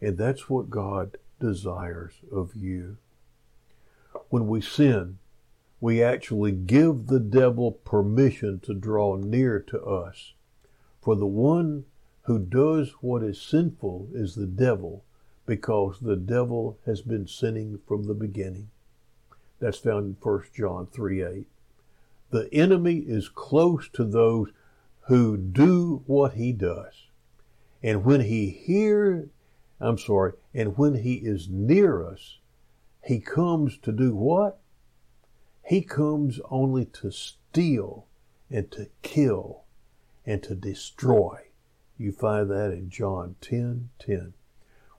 And 0.00 0.16
that's 0.16 0.48
what 0.48 0.70
God 0.70 1.16
desires 1.38 2.14
of 2.32 2.54
you. 2.54 2.98
When 4.28 4.46
we 4.46 4.60
sin, 4.60 5.18
we 5.80 6.02
actually 6.02 6.52
give 6.52 7.06
the 7.06 7.20
devil 7.20 7.72
permission 7.72 8.60
to 8.60 8.74
draw 8.74 9.16
near 9.16 9.60
to 9.60 9.82
us. 9.82 10.34
For 11.00 11.16
the 11.16 11.26
one 11.26 11.84
who 12.30 12.38
does 12.38 12.92
what 13.00 13.24
is 13.24 13.42
sinful 13.42 14.06
is 14.14 14.36
the 14.36 14.46
devil, 14.46 15.02
because 15.46 15.98
the 15.98 16.14
devil 16.14 16.78
has 16.86 17.02
been 17.02 17.26
sinning 17.26 17.76
from 17.88 18.04
the 18.04 18.14
beginning. 18.14 18.70
That's 19.58 19.78
found 19.78 20.06
in 20.06 20.16
1 20.22 20.44
John 20.54 20.86
3 20.86 21.24
8. 21.24 21.46
The 22.30 22.48
enemy 22.54 22.98
is 22.98 23.28
close 23.28 23.88
to 23.94 24.04
those 24.04 24.50
who 25.08 25.36
do 25.36 26.04
what 26.06 26.34
he 26.34 26.52
does. 26.52 27.08
And 27.82 28.04
when 28.04 28.20
he 28.20 28.50
hear, 28.50 29.28
I'm 29.80 29.98
sorry, 29.98 30.34
and 30.54 30.78
when 30.78 31.02
he 31.02 31.14
is 31.14 31.48
near 31.48 32.06
us, 32.06 32.38
he 33.02 33.18
comes 33.18 33.76
to 33.78 33.90
do 33.90 34.14
what? 34.14 34.60
He 35.66 35.82
comes 35.82 36.38
only 36.48 36.84
to 36.84 37.10
steal 37.10 38.06
and 38.48 38.70
to 38.70 38.86
kill 39.02 39.64
and 40.24 40.40
to 40.44 40.54
destroy. 40.54 41.49
You 42.00 42.12
find 42.12 42.50
that 42.50 42.72
in 42.72 42.88
John 42.88 43.36
10 43.42 43.90
10. 43.98 44.32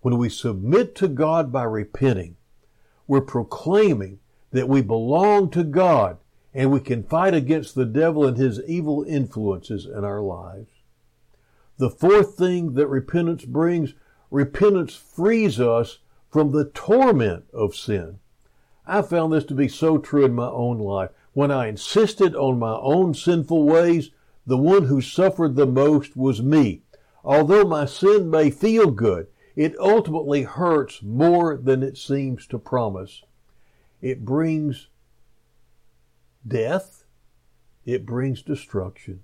When 0.01 0.19
we 0.19 0.29
submit 0.29 0.93
to 0.97 1.07
God 1.07 1.51
by 1.51 1.63
repenting, 1.63 2.35
we're 3.07 3.21
proclaiming 3.21 4.19
that 4.51 4.69
we 4.69 4.83
belong 4.83 5.49
to 5.49 5.63
God 5.63 6.19
and 6.53 6.71
we 6.71 6.79
can 6.79 7.01
fight 7.01 7.33
against 7.33 7.73
the 7.73 7.87
devil 7.87 8.23
and 8.23 8.37
his 8.37 8.61
evil 8.67 9.03
influences 9.03 9.87
in 9.87 10.03
our 10.03 10.21
lives. 10.21 10.69
The 11.79 11.89
fourth 11.89 12.35
thing 12.35 12.75
that 12.75 12.85
repentance 12.85 13.45
brings, 13.45 13.95
repentance 14.29 14.93
frees 14.93 15.59
us 15.59 15.97
from 16.29 16.51
the 16.51 16.65
torment 16.65 17.45
of 17.51 17.75
sin. 17.75 18.19
I 18.85 19.01
found 19.01 19.33
this 19.33 19.45
to 19.45 19.55
be 19.55 19.67
so 19.67 19.97
true 19.97 20.23
in 20.23 20.35
my 20.35 20.49
own 20.49 20.77
life. 20.77 21.09
When 21.33 21.49
I 21.49 21.65
insisted 21.65 22.35
on 22.35 22.59
my 22.59 22.75
own 22.75 23.15
sinful 23.15 23.63
ways, 23.63 24.11
the 24.45 24.57
one 24.57 24.85
who 24.85 25.01
suffered 25.01 25.55
the 25.55 25.65
most 25.65 26.15
was 26.15 26.43
me. 26.43 26.83
Although 27.23 27.65
my 27.65 27.85
sin 27.85 28.29
may 28.29 28.49
feel 28.49 28.91
good, 28.91 29.27
it 29.55 29.77
ultimately 29.79 30.43
hurts 30.43 31.03
more 31.03 31.57
than 31.57 31.83
it 31.83 31.97
seems 31.97 32.47
to 32.47 32.57
promise. 32.57 33.23
It 34.01 34.25
brings 34.25 34.87
death, 36.47 37.03
it 37.85 38.05
brings 38.05 38.41
destruction. 38.41 39.21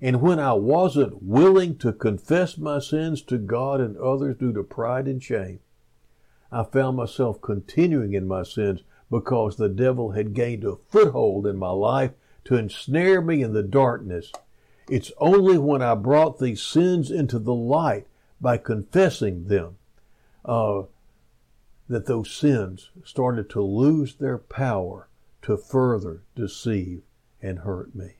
And 0.00 0.20
when 0.20 0.38
I 0.38 0.54
wasn't 0.54 1.22
willing 1.22 1.78
to 1.78 1.92
confess 1.92 2.58
my 2.58 2.78
sins 2.78 3.22
to 3.22 3.38
God 3.38 3.80
and 3.80 3.96
others 3.96 4.36
due 4.36 4.52
to 4.52 4.62
pride 4.62 5.06
and 5.06 5.22
shame, 5.22 5.60
I 6.50 6.64
found 6.64 6.96
myself 6.96 7.40
continuing 7.40 8.12
in 8.12 8.26
my 8.26 8.42
sins 8.42 8.82
because 9.10 9.56
the 9.56 9.68
devil 9.68 10.12
had 10.12 10.34
gained 10.34 10.64
a 10.64 10.76
foothold 10.88 11.46
in 11.46 11.56
my 11.56 11.70
life 11.70 12.12
to 12.44 12.56
ensnare 12.56 13.22
me 13.22 13.42
in 13.42 13.52
the 13.52 13.62
darkness. 13.62 14.32
It's 14.88 15.12
only 15.18 15.56
when 15.58 15.82
I 15.82 15.94
brought 15.94 16.38
these 16.38 16.62
sins 16.62 17.10
into 17.10 17.38
the 17.38 17.54
light 17.54 18.06
by 18.40 18.58
confessing 18.58 19.46
them 19.46 19.78
uh, 20.44 20.82
that 21.88 22.06
those 22.06 22.30
sins 22.30 22.90
started 23.04 23.48
to 23.50 23.62
lose 23.62 24.16
their 24.16 24.38
power 24.38 25.08
to 25.42 25.56
further 25.56 26.22
deceive 26.34 27.02
and 27.40 27.60
hurt 27.60 27.94
me. 27.94 28.16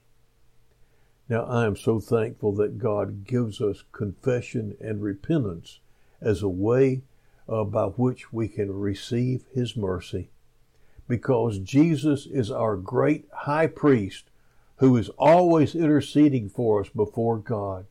Now, 1.28 1.44
I 1.44 1.64
am 1.66 1.76
so 1.76 2.00
thankful 2.00 2.52
that 2.56 2.78
God 2.78 3.26
gives 3.26 3.60
us 3.60 3.84
confession 3.92 4.76
and 4.80 5.02
repentance 5.02 5.80
as 6.20 6.42
a 6.42 6.48
way 6.48 7.02
uh, 7.48 7.64
by 7.64 7.86
which 7.86 8.32
we 8.32 8.48
can 8.48 8.72
receive 8.72 9.44
His 9.52 9.76
mercy. 9.76 10.30
Because 11.08 11.58
Jesus 11.58 12.26
is 12.26 12.50
our 12.50 12.76
great 12.76 13.26
high 13.32 13.66
priest 13.66 14.30
who 14.76 14.96
is 14.96 15.08
always 15.10 15.74
interceding 15.74 16.48
for 16.48 16.80
us 16.80 16.88
before 16.88 17.38
God. 17.38 17.86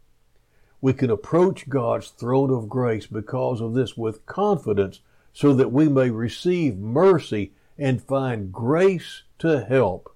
We 0.82 0.94
can 0.94 1.10
approach 1.10 1.70
God's 1.70 2.10
throne 2.10 2.52
of 2.52 2.70
grace 2.70 3.08
because 3.08 3.62
of 3.62 3.74
this 3.74 3.96
with 3.96 4.26
confidence 4.26 5.00
so 5.32 5.54
that 5.54 5.72
we 5.72 5.88
may 5.88 6.10
receive 6.10 6.78
mercy 6.78 7.54
and 7.78 8.04
find 8.04 8.52
grace 8.52 9.24
to 9.40 9.64
help 9.64 10.16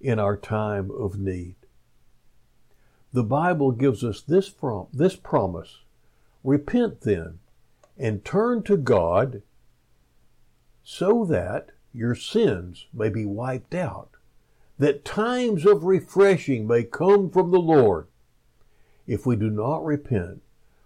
in 0.00 0.18
our 0.18 0.36
time 0.36 0.90
of 0.90 1.18
need. 1.18 1.54
The 3.12 3.24
Bible 3.24 3.72
gives 3.72 4.02
us 4.02 4.20
this, 4.22 4.48
from, 4.48 4.86
this 4.92 5.16
promise 5.16 5.78
Repent 6.44 7.00
then 7.00 7.40
and 7.98 8.24
turn 8.24 8.62
to 8.62 8.76
God 8.76 9.42
so 10.84 11.24
that 11.24 11.70
your 11.92 12.14
sins 12.14 12.86
may 12.92 13.08
be 13.08 13.26
wiped 13.26 13.74
out, 13.74 14.12
that 14.78 15.04
times 15.04 15.66
of 15.66 15.84
refreshing 15.84 16.66
may 16.66 16.84
come 16.84 17.30
from 17.30 17.50
the 17.50 17.58
Lord. 17.58 18.06
If 19.06 19.26
we 19.26 19.36
do 19.36 19.50
not 19.50 19.84
repent, 19.84 20.42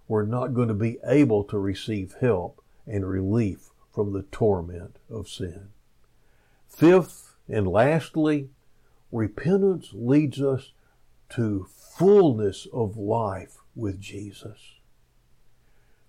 we're 0.09 0.24
not 0.24 0.55
going 0.55 0.68
to 0.68 0.74
be 0.74 0.98
able 1.07 1.44
to 1.44 1.59
receive 1.59 2.16
help 2.20 2.62
and 2.87 3.09
relief 3.09 3.70
from 3.92 4.12
the 4.12 4.22
torment 4.22 4.98
of 5.11 5.28
sin. 5.28 5.68
Fifth 6.68 7.37
and 7.48 7.68
lastly, 7.68 8.48
repentance 9.11 9.90
leads 9.92 10.40
us 10.40 10.72
to 11.31 11.66
fullness 11.68 12.66
of 12.72 12.96
life 12.96 13.59
with 13.74 14.00
Jesus. 14.00 14.59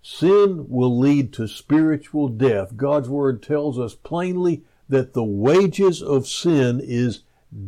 Sin 0.01 0.65
will 0.67 0.97
lead 0.99 1.31
to 1.33 1.47
spiritual 1.47 2.27
death. 2.27 2.75
God's 2.75 3.09
word 3.09 3.41
tells 3.41 3.79
us 3.79 3.95
plainly 3.95 4.63
that 4.89 5.13
the 5.13 5.23
wages 5.23 6.01
of 6.01 6.27
sin 6.27 6.81
is 6.83 7.23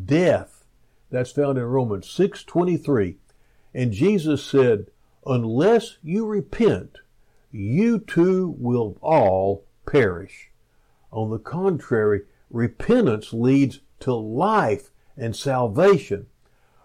death. 0.06 0.66
That's 1.10 1.32
found 1.32 1.58
in 1.58 1.66
Romans 1.66 2.10
6:23. 2.10 3.18
And 3.74 3.92
Jesus 3.92 4.44
said, 4.44 4.92
"Unless 5.26 5.98
you 6.02 6.26
repent, 6.26 7.00
you 7.52 8.00
too 8.00 8.56
will 8.58 8.98
all 9.02 9.66
perish." 9.86 10.52
On 11.12 11.30
the 11.30 11.40
contrary, 11.40 12.24
repentance 12.50 13.34
leads 13.34 13.82
to 14.00 14.14
life 14.14 14.92
and 15.18 15.36
salvation. 15.36 16.28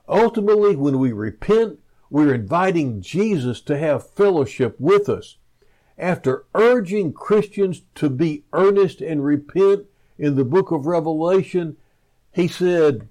Ultimately, 0.08 0.76
when 0.76 0.98
we 0.98 1.12
repent, 1.12 1.78
we're 2.10 2.34
inviting 2.34 3.00
Jesus 3.00 3.60
to 3.62 3.78
have 3.78 4.06
fellowship 4.06 4.76
with 4.80 5.08
us. 5.08 5.38
After 5.96 6.44
urging 6.54 7.12
Christians 7.12 7.82
to 7.96 8.10
be 8.10 8.44
earnest 8.52 9.00
and 9.00 9.24
repent 9.24 9.86
in 10.18 10.34
the 10.34 10.44
book 10.44 10.70
of 10.70 10.86
Revelation, 10.86 11.76
he 12.32 12.48
said, 12.48 13.08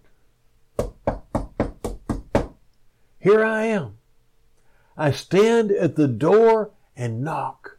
Here 3.19 3.43
I 3.43 3.65
am. 3.65 3.97
I 4.97 5.11
stand 5.11 5.71
at 5.71 5.95
the 5.95 6.07
door 6.07 6.71
and 6.95 7.21
knock. 7.21 7.77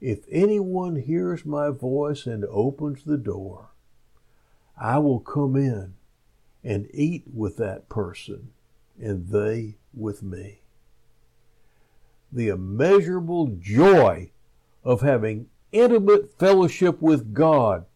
If 0.00 0.24
anyone 0.30 0.96
hears 0.96 1.46
my 1.46 1.70
voice 1.70 2.26
and 2.26 2.44
opens 2.44 3.04
the 3.04 3.16
door, 3.16 3.70
I 4.78 4.98
will 4.98 5.20
come 5.20 5.56
in 5.56 5.94
and 6.62 6.88
eat 6.92 7.24
with 7.32 7.56
that 7.58 7.88
person 7.88 8.50
and 9.00 9.28
they 9.28 9.76
with 9.92 10.22
me. 10.22 10.60
The 12.32 12.48
immeasurable 12.48 13.56
joy 13.60 14.30
of 14.82 15.00
having 15.00 15.48
intimate 15.72 16.38
fellowship 16.38 17.00
with 17.00 17.34
God 17.34 17.86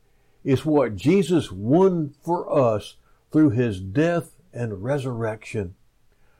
is 0.44 0.64
what 0.64 0.96
Jesus 0.96 1.52
won 1.52 2.14
for 2.22 2.50
us 2.52 2.96
through 3.30 3.50
his 3.50 3.80
death 3.80 4.36
and 4.52 4.82
resurrection 4.82 5.74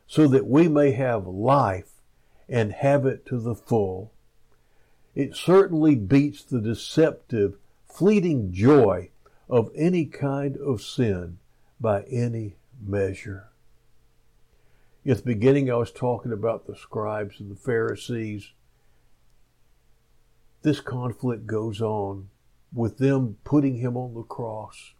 so 0.07 0.27
that 0.29 0.47
we 0.47 0.69
may 0.69 0.93
have 0.93 1.27
life 1.27 1.93
and 2.49 2.73
have 2.73 3.05
it 3.05 3.27
to 3.27 3.39
the 3.39 3.55
full. 3.55 4.13
It 5.15 5.37
certainly 5.37 5.95
beats 5.95 6.43
the 6.43 6.61
deceptive, 6.61 7.57
fleeting 7.87 8.53
joy 8.53 9.11
of 9.49 9.71
any 9.75 10.07
kind 10.07 10.57
of 10.57 10.81
sin 10.81 11.39
by 11.81 12.03
any 12.05 12.57
measure. 12.81 13.49
At 15.07 15.19
the 15.19 15.23
beginning, 15.23 15.71
I 15.71 15.77
was 15.77 15.91
talking 15.91 16.33
about 16.33 16.67
the 16.67 16.77
scribes 16.77 17.41
and 17.41 17.51
the 17.51 17.57
Pharisees. 17.57 18.53
This 20.63 20.81
conflict 20.81 21.47
goes 21.47 21.81
on 21.81 22.29
with 22.73 22.99
them 22.99 23.39
putting 23.45 23.77
him 23.77 23.97
on 23.97 24.15
the 24.15 24.23
cross. 24.23 24.93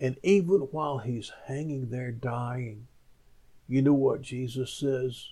And 0.00 0.16
even 0.22 0.60
while 0.72 0.98
he's 0.98 1.32
hanging 1.46 1.90
there 1.90 2.12
dying, 2.12 2.86
you 3.68 3.82
know 3.82 3.94
what 3.94 4.22
Jesus 4.22 4.72
says? 4.72 5.30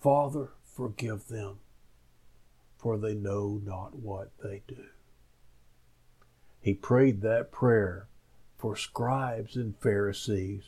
Father, 0.00 0.50
Forgive 0.76 1.28
them, 1.28 1.60
for 2.76 2.98
they 2.98 3.14
know 3.14 3.62
not 3.64 3.94
what 3.94 4.30
they 4.44 4.60
do. 4.68 4.88
He 6.60 6.74
prayed 6.74 7.22
that 7.22 7.50
prayer 7.50 8.08
for 8.58 8.76
scribes 8.76 9.56
and 9.56 9.74
Pharisees 9.78 10.64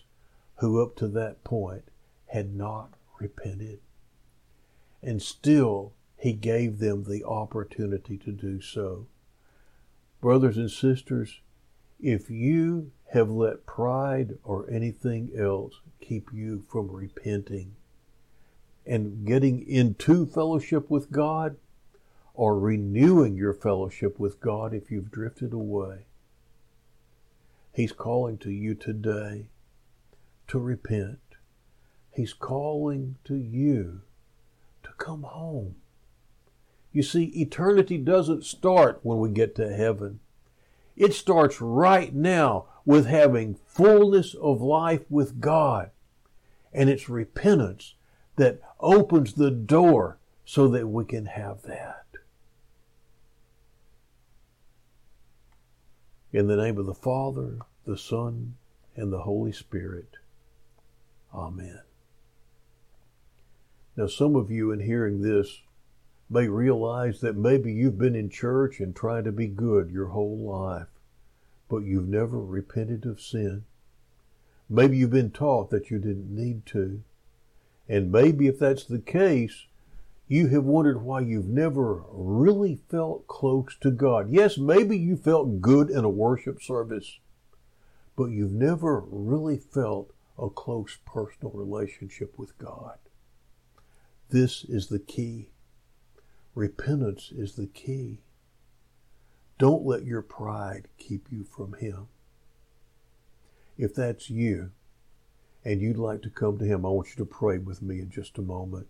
who 0.61 0.83
up 0.83 0.97
to 0.97 1.09
that 1.09 1.45
point 1.45 1.85
had 2.29 2.55
not 2.55 2.95
repented. 3.21 3.81
And 5.03 5.21
still 5.21 5.93
he 6.19 6.33
gave 6.33 6.79
them 6.79 7.05
the 7.05 7.25
opportunity 7.25 8.19
to 8.19 8.33
do 8.33 8.61
so. 8.61 9.07
Brothers 10.21 10.57
and 10.57 10.71
sisters, 10.71 11.41
if 12.01 12.29
you 12.29 12.91
have 13.13 13.31
let 13.31 13.67
pride 13.67 14.37
or 14.43 14.69
anything 14.69 15.31
else 15.39 15.75
keep 16.01 16.33
you 16.33 16.65
from 16.69 16.91
repenting 16.91 17.77
and 18.85 19.25
getting 19.25 19.67
into 19.69 20.27
fellowship 20.27 20.91
with 20.91 21.13
God 21.13 21.57
or 22.35 22.59
renewing 22.59 23.37
your 23.37 23.55
fellowship 23.55 24.19
with 24.19 24.41
God 24.41 24.75
if 24.75 24.91
you've 24.91 25.13
drifted 25.13 25.53
away, 25.53 26.07
He's 27.73 27.93
calling 27.93 28.39
to 28.39 28.51
you 28.51 28.75
today 28.75 29.51
to 30.49 30.59
repent. 30.59 31.21
He's 32.11 32.33
calling 32.33 33.19
to 33.25 33.37
you 33.37 34.01
to 34.83 34.91
come 34.99 35.23
home. 35.23 35.77
You 36.99 37.05
see, 37.05 37.27
eternity 37.27 37.97
doesn't 37.97 38.45
start 38.45 38.99
when 39.05 39.21
we 39.21 39.29
get 39.29 39.55
to 39.55 39.73
heaven. 39.73 40.19
It 40.97 41.15
starts 41.15 41.61
right 41.61 42.13
now 42.13 42.67
with 42.85 43.07
having 43.07 43.61
fullness 43.69 44.35
of 44.35 44.61
life 44.61 45.03
with 45.09 45.41
God. 45.41 45.93
And 46.73 46.91
it's 46.91 47.09
repentance 47.09 47.95
that 48.35 48.61
opens 48.81 49.35
the 49.35 49.53
door 49.53 50.19
so 50.45 50.67
that 50.67 50.89
we 50.89 51.05
can 51.05 51.27
have 51.27 51.63
that. 51.63 52.07
In 56.33 56.49
the 56.49 56.57
name 56.57 56.79
of 56.79 56.87
the 56.87 56.95
Father, 56.95 57.59
the 57.87 57.97
Son, 57.97 58.57
and 58.97 59.13
the 59.13 59.21
Holy 59.21 59.53
Spirit. 59.53 60.17
Amen. 61.33 61.79
Now, 63.97 64.09
some 64.09 64.35
of 64.35 64.51
you 64.51 64.73
in 64.73 64.81
hearing 64.81 65.23
this 65.23 65.61
may 66.31 66.49
realize 66.49 67.21
that 67.21 67.37
maybe 67.37 67.73
you've 67.73 67.99
been 67.99 68.14
in 68.14 68.29
church 68.29 68.81
and 68.81 68.95
trying 68.95 69.25
to 69.25 69.33
be 69.33 69.47
good 69.47 69.91
your 69.91 70.09
whole 70.09 70.38
life, 70.38 70.88
but 71.69 71.79
you've 71.79 72.09
never 72.09 72.38
repented 72.38 73.07
of 73.07 73.21
sin. 73.21 73.64
Maybe 74.69 74.99
you've 74.99 75.11
been 75.11 75.31
taught 75.31 75.71
that 75.71 75.91
you 75.91 75.99
didn't 75.99 76.35
need 76.35 76.67
to. 76.67 77.03
And 77.88 78.12
maybe 78.12 78.47
if 78.47 78.59
that's 78.59 78.85
the 78.85 78.99
case, 78.99 79.67
you 80.27 80.49
have 80.49 80.64
wondered 80.64 81.01
why 81.03 81.21
you've 81.21 81.49
never 81.49 82.05
really 82.11 82.79
felt 82.91 83.27
close 83.27 83.77
to 83.81 83.91
God. 83.91 84.29
Yes, 84.29 84.59
maybe 84.59 84.99
you 84.99 85.17
felt 85.17 85.62
good 85.62 85.88
in 85.88 86.05
a 86.05 86.11
worship 86.11 86.62
service, 86.62 87.19
but 88.14 88.27
you've 88.27 88.53
never 88.53 89.01
really 89.09 89.57
felt 89.57 90.12
a 90.38 90.51
close 90.51 90.99
personal 91.07 91.53
relationship 91.53 92.38
with 92.38 92.59
God. 92.59 92.99
This 94.29 94.64
is 94.64 94.88
the 94.88 94.99
key. 94.99 95.49
Repentance 96.59 97.31
is 97.31 97.55
the 97.55 97.68
key. 97.68 98.18
Don't 99.61 99.87
let 99.87 100.05
your 100.05 100.23
pride 100.23 100.88
keep 100.99 101.29
you 101.31 101.44
from 101.44 101.75
Him. 101.75 102.09
If 103.77 103.94
that's 103.94 104.29
you 104.29 104.73
and 105.64 105.81
you'd 105.81 105.99
like 105.99 106.21
to 106.23 106.31
come 106.31 106.59
to 106.59 106.64
Him, 106.64 106.85
I 106.85 106.88
want 106.88 107.11
you 107.11 107.25
to 107.25 107.25
pray 107.25 107.59
with 107.59 107.81
me 107.81 108.01
in 108.01 108.11
just 108.11 108.38
a 108.38 108.42
moment. 108.42 108.88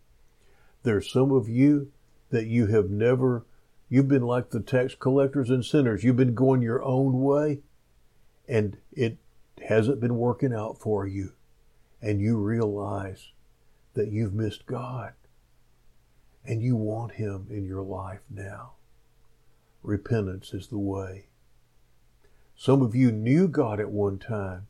There's 0.82 1.12
some 1.12 1.30
of 1.30 1.46
you 1.46 1.92
that 2.30 2.46
you 2.46 2.68
have 2.68 2.88
never, 2.88 3.44
you've 3.90 4.08
been 4.08 4.22
like 4.22 4.48
the 4.48 4.60
tax 4.60 4.94
collectors 4.94 5.50
and 5.50 5.62
sinners. 5.62 6.02
You've 6.02 6.16
been 6.16 6.34
going 6.34 6.62
your 6.62 6.82
own 6.82 7.20
way 7.20 7.60
and 8.48 8.78
it 8.92 9.18
hasn't 9.68 10.00
been 10.00 10.16
working 10.16 10.54
out 10.54 10.78
for 10.78 11.06
you. 11.06 11.34
And 12.00 12.18
you 12.18 12.38
realize 12.38 13.32
that 13.92 14.10
you've 14.10 14.32
missed 14.32 14.64
God 14.64 15.12
and 16.44 16.62
you 16.62 16.76
want 16.76 17.12
Him 17.12 17.46
in 17.50 17.64
your 17.64 17.82
life 17.82 18.20
now. 18.30 18.72
Repentance 19.82 20.52
is 20.52 20.68
the 20.68 20.78
way. 20.78 21.26
Some 22.56 22.82
of 22.82 22.94
you 22.94 23.12
knew 23.12 23.48
God 23.48 23.80
at 23.80 23.90
one 23.90 24.18
time, 24.18 24.66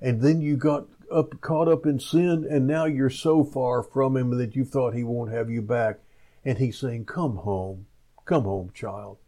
and 0.00 0.20
then 0.20 0.40
you 0.40 0.56
got 0.56 0.86
up, 1.10 1.40
caught 1.40 1.68
up 1.68 1.86
in 1.86 2.00
sin, 2.00 2.46
and 2.48 2.66
now 2.66 2.84
you're 2.84 3.10
so 3.10 3.44
far 3.44 3.82
from 3.82 4.16
Him 4.16 4.36
that 4.38 4.56
you 4.56 4.64
thought 4.64 4.94
He 4.94 5.04
won't 5.04 5.32
have 5.32 5.48
you 5.48 5.62
back. 5.62 6.00
And 6.44 6.58
He's 6.58 6.78
saying, 6.78 7.04
Come 7.06 7.36
home. 7.36 7.86
Come 8.24 8.42
home, 8.42 8.70
child. 8.74 9.18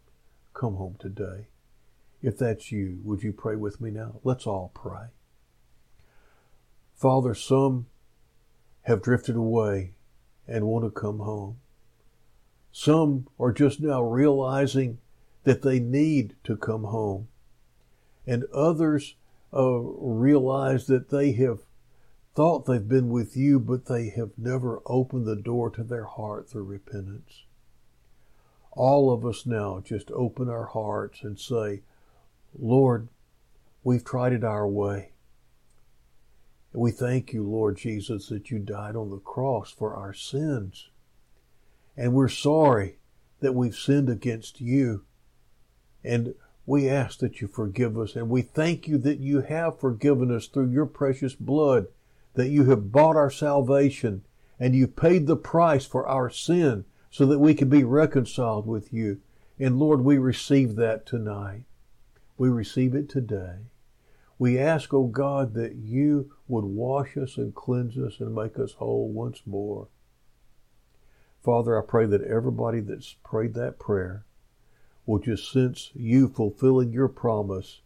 Come 0.53 0.75
home 0.75 0.97
today. 0.99 1.47
If 2.21 2.37
that's 2.37 2.71
you, 2.71 2.99
would 3.03 3.23
you 3.23 3.31
pray 3.31 3.55
with 3.55 3.79
me 3.79 3.91
now? 3.91 4.19
Let's 4.23 4.45
all 4.45 4.71
pray. 4.73 5.07
Father, 6.95 7.33
some 7.33 7.87
have 8.83 9.01
drifted 9.01 9.37
away 9.37 9.93
and 10.49 10.65
want 10.65 10.83
to 10.83 10.91
come 10.91 11.19
home. 11.19 11.57
Some 12.71 13.27
are 13.39 13.51
just 13.51 13.79
now 13.79 14.01
realizing 14.01 14.99
that 15.43 15.61
they 15.61 15.79
need 15.79 16.35
to 16.43 16.57
come 16.57 16.83
home. 16.85 17.27
And 18.27 18.45
others 18.53 19.15
uh, 19.53 19.79
realize 19.79 20.87
that 20.87 21.09
they 21.09 21.31
have 21.33 21.59
thought 22.35 22.65
they've 22.65 22.87
been 22.87 23.09
with 23.09 23.35
you, 23.35 23.59
but 23.59 23.85
they 23.85 24.09
have 24.09 24.31
never 24.37 24.81
opened 24.85 25.25
the 25.25 25.35
door 25.35 25.69
to 25.71 25.83
their 25.83 26.05
heart 26.05 26.49
through 26.49 26.63
repentance. 26.63 27.43
All 28.71 29.11
of 29.11 29.25
us 29.25 29.45
now 29.45 29.81
just 29.83 30.11
open 30.11 30.49
our 30.49 30.65
hearts 30.65 31.23
and 31.23 31.39
say, 31.39 31.81
Lord, 32.57 33.09
we've 33.83 34.03
tried 34.03 34.33
it 34.33 34.43
our 34.43 34.67
way. 34.67 35.11
We 36.73 36.91
thank 36.91 37.33
you, 37.33 37.43
Lord 37.43 37.77
Jesus, 37.77 38.27
that 38.27 38.51
you 38.51 38.59
died 38.59 38.95
on 38.95 39.09
the 39.09 39.17
cross 39.17 39.71
for 39.71 39.95
our 39.95 40.13
sins. 40.13 40.89
And 41.97 42.13
we're 42.13 42.29
sorry 42.29 42.99
that 43.39 43.55
we've 43.55 43.75
sinned 43.75 44.09
against 44.09 44.61
you. 44.61 45.03
And 46.03 46.35
we 46.65 46.87
ask 46.87 47.19
that 47.19 47.41
you 47.41 47.47
forgive 47.47 47.97
us. 47.97 48.15
And 48.15 48.29
we 48.29 48.43
thank 48.43 48.87
you 48.87 48.99
that 48.99 49.19
you 49.19 49.41
have 49.41 49.79
forgiven 49.79 50.31
us 50.31 50.47
through 50.47 50.69
your 50.69 50.85
precious 50.85 51.33
blood, 51.33 51.87
that 52.35 52.49
you 52.49 52.65
have 52.65 52.91
bought 52.91 53.15
our 53.15 53.31
salvation 53.31 54.23
and 54.59 54.75
you 54.75 54.87
paid 54.87 55.25
the 55.25 55.35
price 55.35 55.85
for 55.85 56.07
our 56.07 56.29
sin 56.29 56.85
so 57.09 57.25
that 57.25 57.39
we 57.39 57.55
can 57.55 57.69
be 57.69 57.83
reconciled 57.83 58.67
with 58.67 58.93
you. 58.93 59.19
And 59.57 59.79
Lord, 59.79 60.01
we 60.01 60.17
receive 60.17 60.75
that 60.75 61.05
tonight. 61.05 61.63
We 62.37 62.49
receive 62.49 62.93
it 62.93 63.09
today. 63.09 63.65
We 64.39 64.57
ask, 64.57 64.93
O 64.93 64.99
oh 64.99 65.07
God, 65.07 65.53
that 65.55 65.75
you 65.75 66.31
would 66.47 66.63
wash 66.63 67.17
us 67.17 67.35
and 67.35 67.53
cleanse 67.53 67.97
us 67.97 68.21
and 68.21 68.33
make 68.33 68.57
us 68.57 68.71
whole 68.71 69.09
once 69.09 69.41
more. 69.45 69.89
Father, 71.43 71.77
I 71.77 71.85
pray 71.85 72.05
that 72.05 72.23
everybody 72.23 72.79
that's 72.79 73.17
prayed 73.21 73.53
that 73.55 73.79
prayer 73.79 74.23
will 75.05 75.19
just 75.19 75.51
sense 75.51 75.91
you 75.93 76.29
fulfilling 76.29 76.93
your 76.93 77.09
promise 77.09 77.81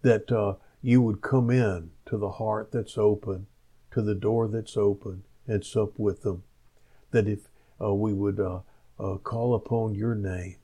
that 0.00 0.32
uh, 0.32 0.54
you 0.80 1.02
would 1.02 1.20
come 1.20 1.50
in 1.50 1.90
to 2.06 2.16
the 2.16 2.32
heart 2.32 2.72
that's 2.72 2.96
open, 2.96 3.46
to 3.90 4.00
the 4.00 4.14
door 4.14 4.48
that's 4.48 4.78
open, 4.78 5.24
and 5.46 5.64
sup 5.64 5.98
with 5.98 6.22
them. 6.22 6.44
That 7.10 7.28
if 7.28 7.48
uh, 7.78 7.92
we 7.94 8.14
would 8.14 8.40
uh, 8.40 8.60
uh 8.98 9.16
call 9.18 9.54
upon 9.54 9.94
your 9.94 10.14
name, 10.14 10.56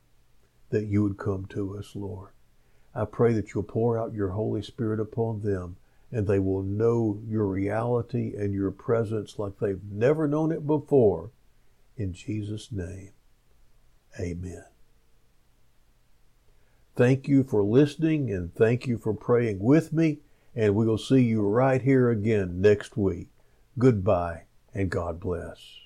that 0.70 0.86
you 0.86 1.02
would 1.02 1.18
come 1.18 1.44
to 1.46 1.76
us, 1.76 1.94
Lord. 1.94 2.30
I 2.96 3.04
pray 3.04 3.34
that 3.34 3.52
you'll 3.52 3.62
pour 3.62 3.98
out 3.98 4.14
your 4.14 4.30
Holy 4.30 4.62
Spirit 4.62 4.98
upon 5.00 5.42
them 5.42 5.76
and 6.10 6.26
they 6.26 6.38
will 6.38 6.62
know 6.62 7.20
your 7.26 7.46
reality 7.46 8.34
and 8.34 8.54
your 8.54 8.70
presence 8.70 9.38
like 9.38 9.58
they've 9.58 9.82
never 9.90 10.26
known 10.26 10.50
it 10.50 10.66
before. 10.66 11.30
In 11.96 12.14
Jesus' 12.14 12.72
name, 12.72 13.10
amen. 14.18 14.64
Thank 16.94 17.28
you 17.28 17.44
for 17.44 17.62
listening 17.62 18.30
and 18.30 18.54
thank 18.54 18.86
you 18.86 18.96
for 18.96 19.12
praying 19.12 19.58
with 19.58 19.92
me. 19.92 20.20
And 20.54 20.74
we 20.74 20.86
will 20.86 20.96
see 20.96 21.20
you 21.20 21.42
right 21.42 21.82
here 21.82 22.08
again 22.08 22.62
next 22.62 22.96
week. 22.96 23.28
Goodbye 23.78 24.44
and 24.72 24.88
God 24.88 25.20
bless. 25.20 25.85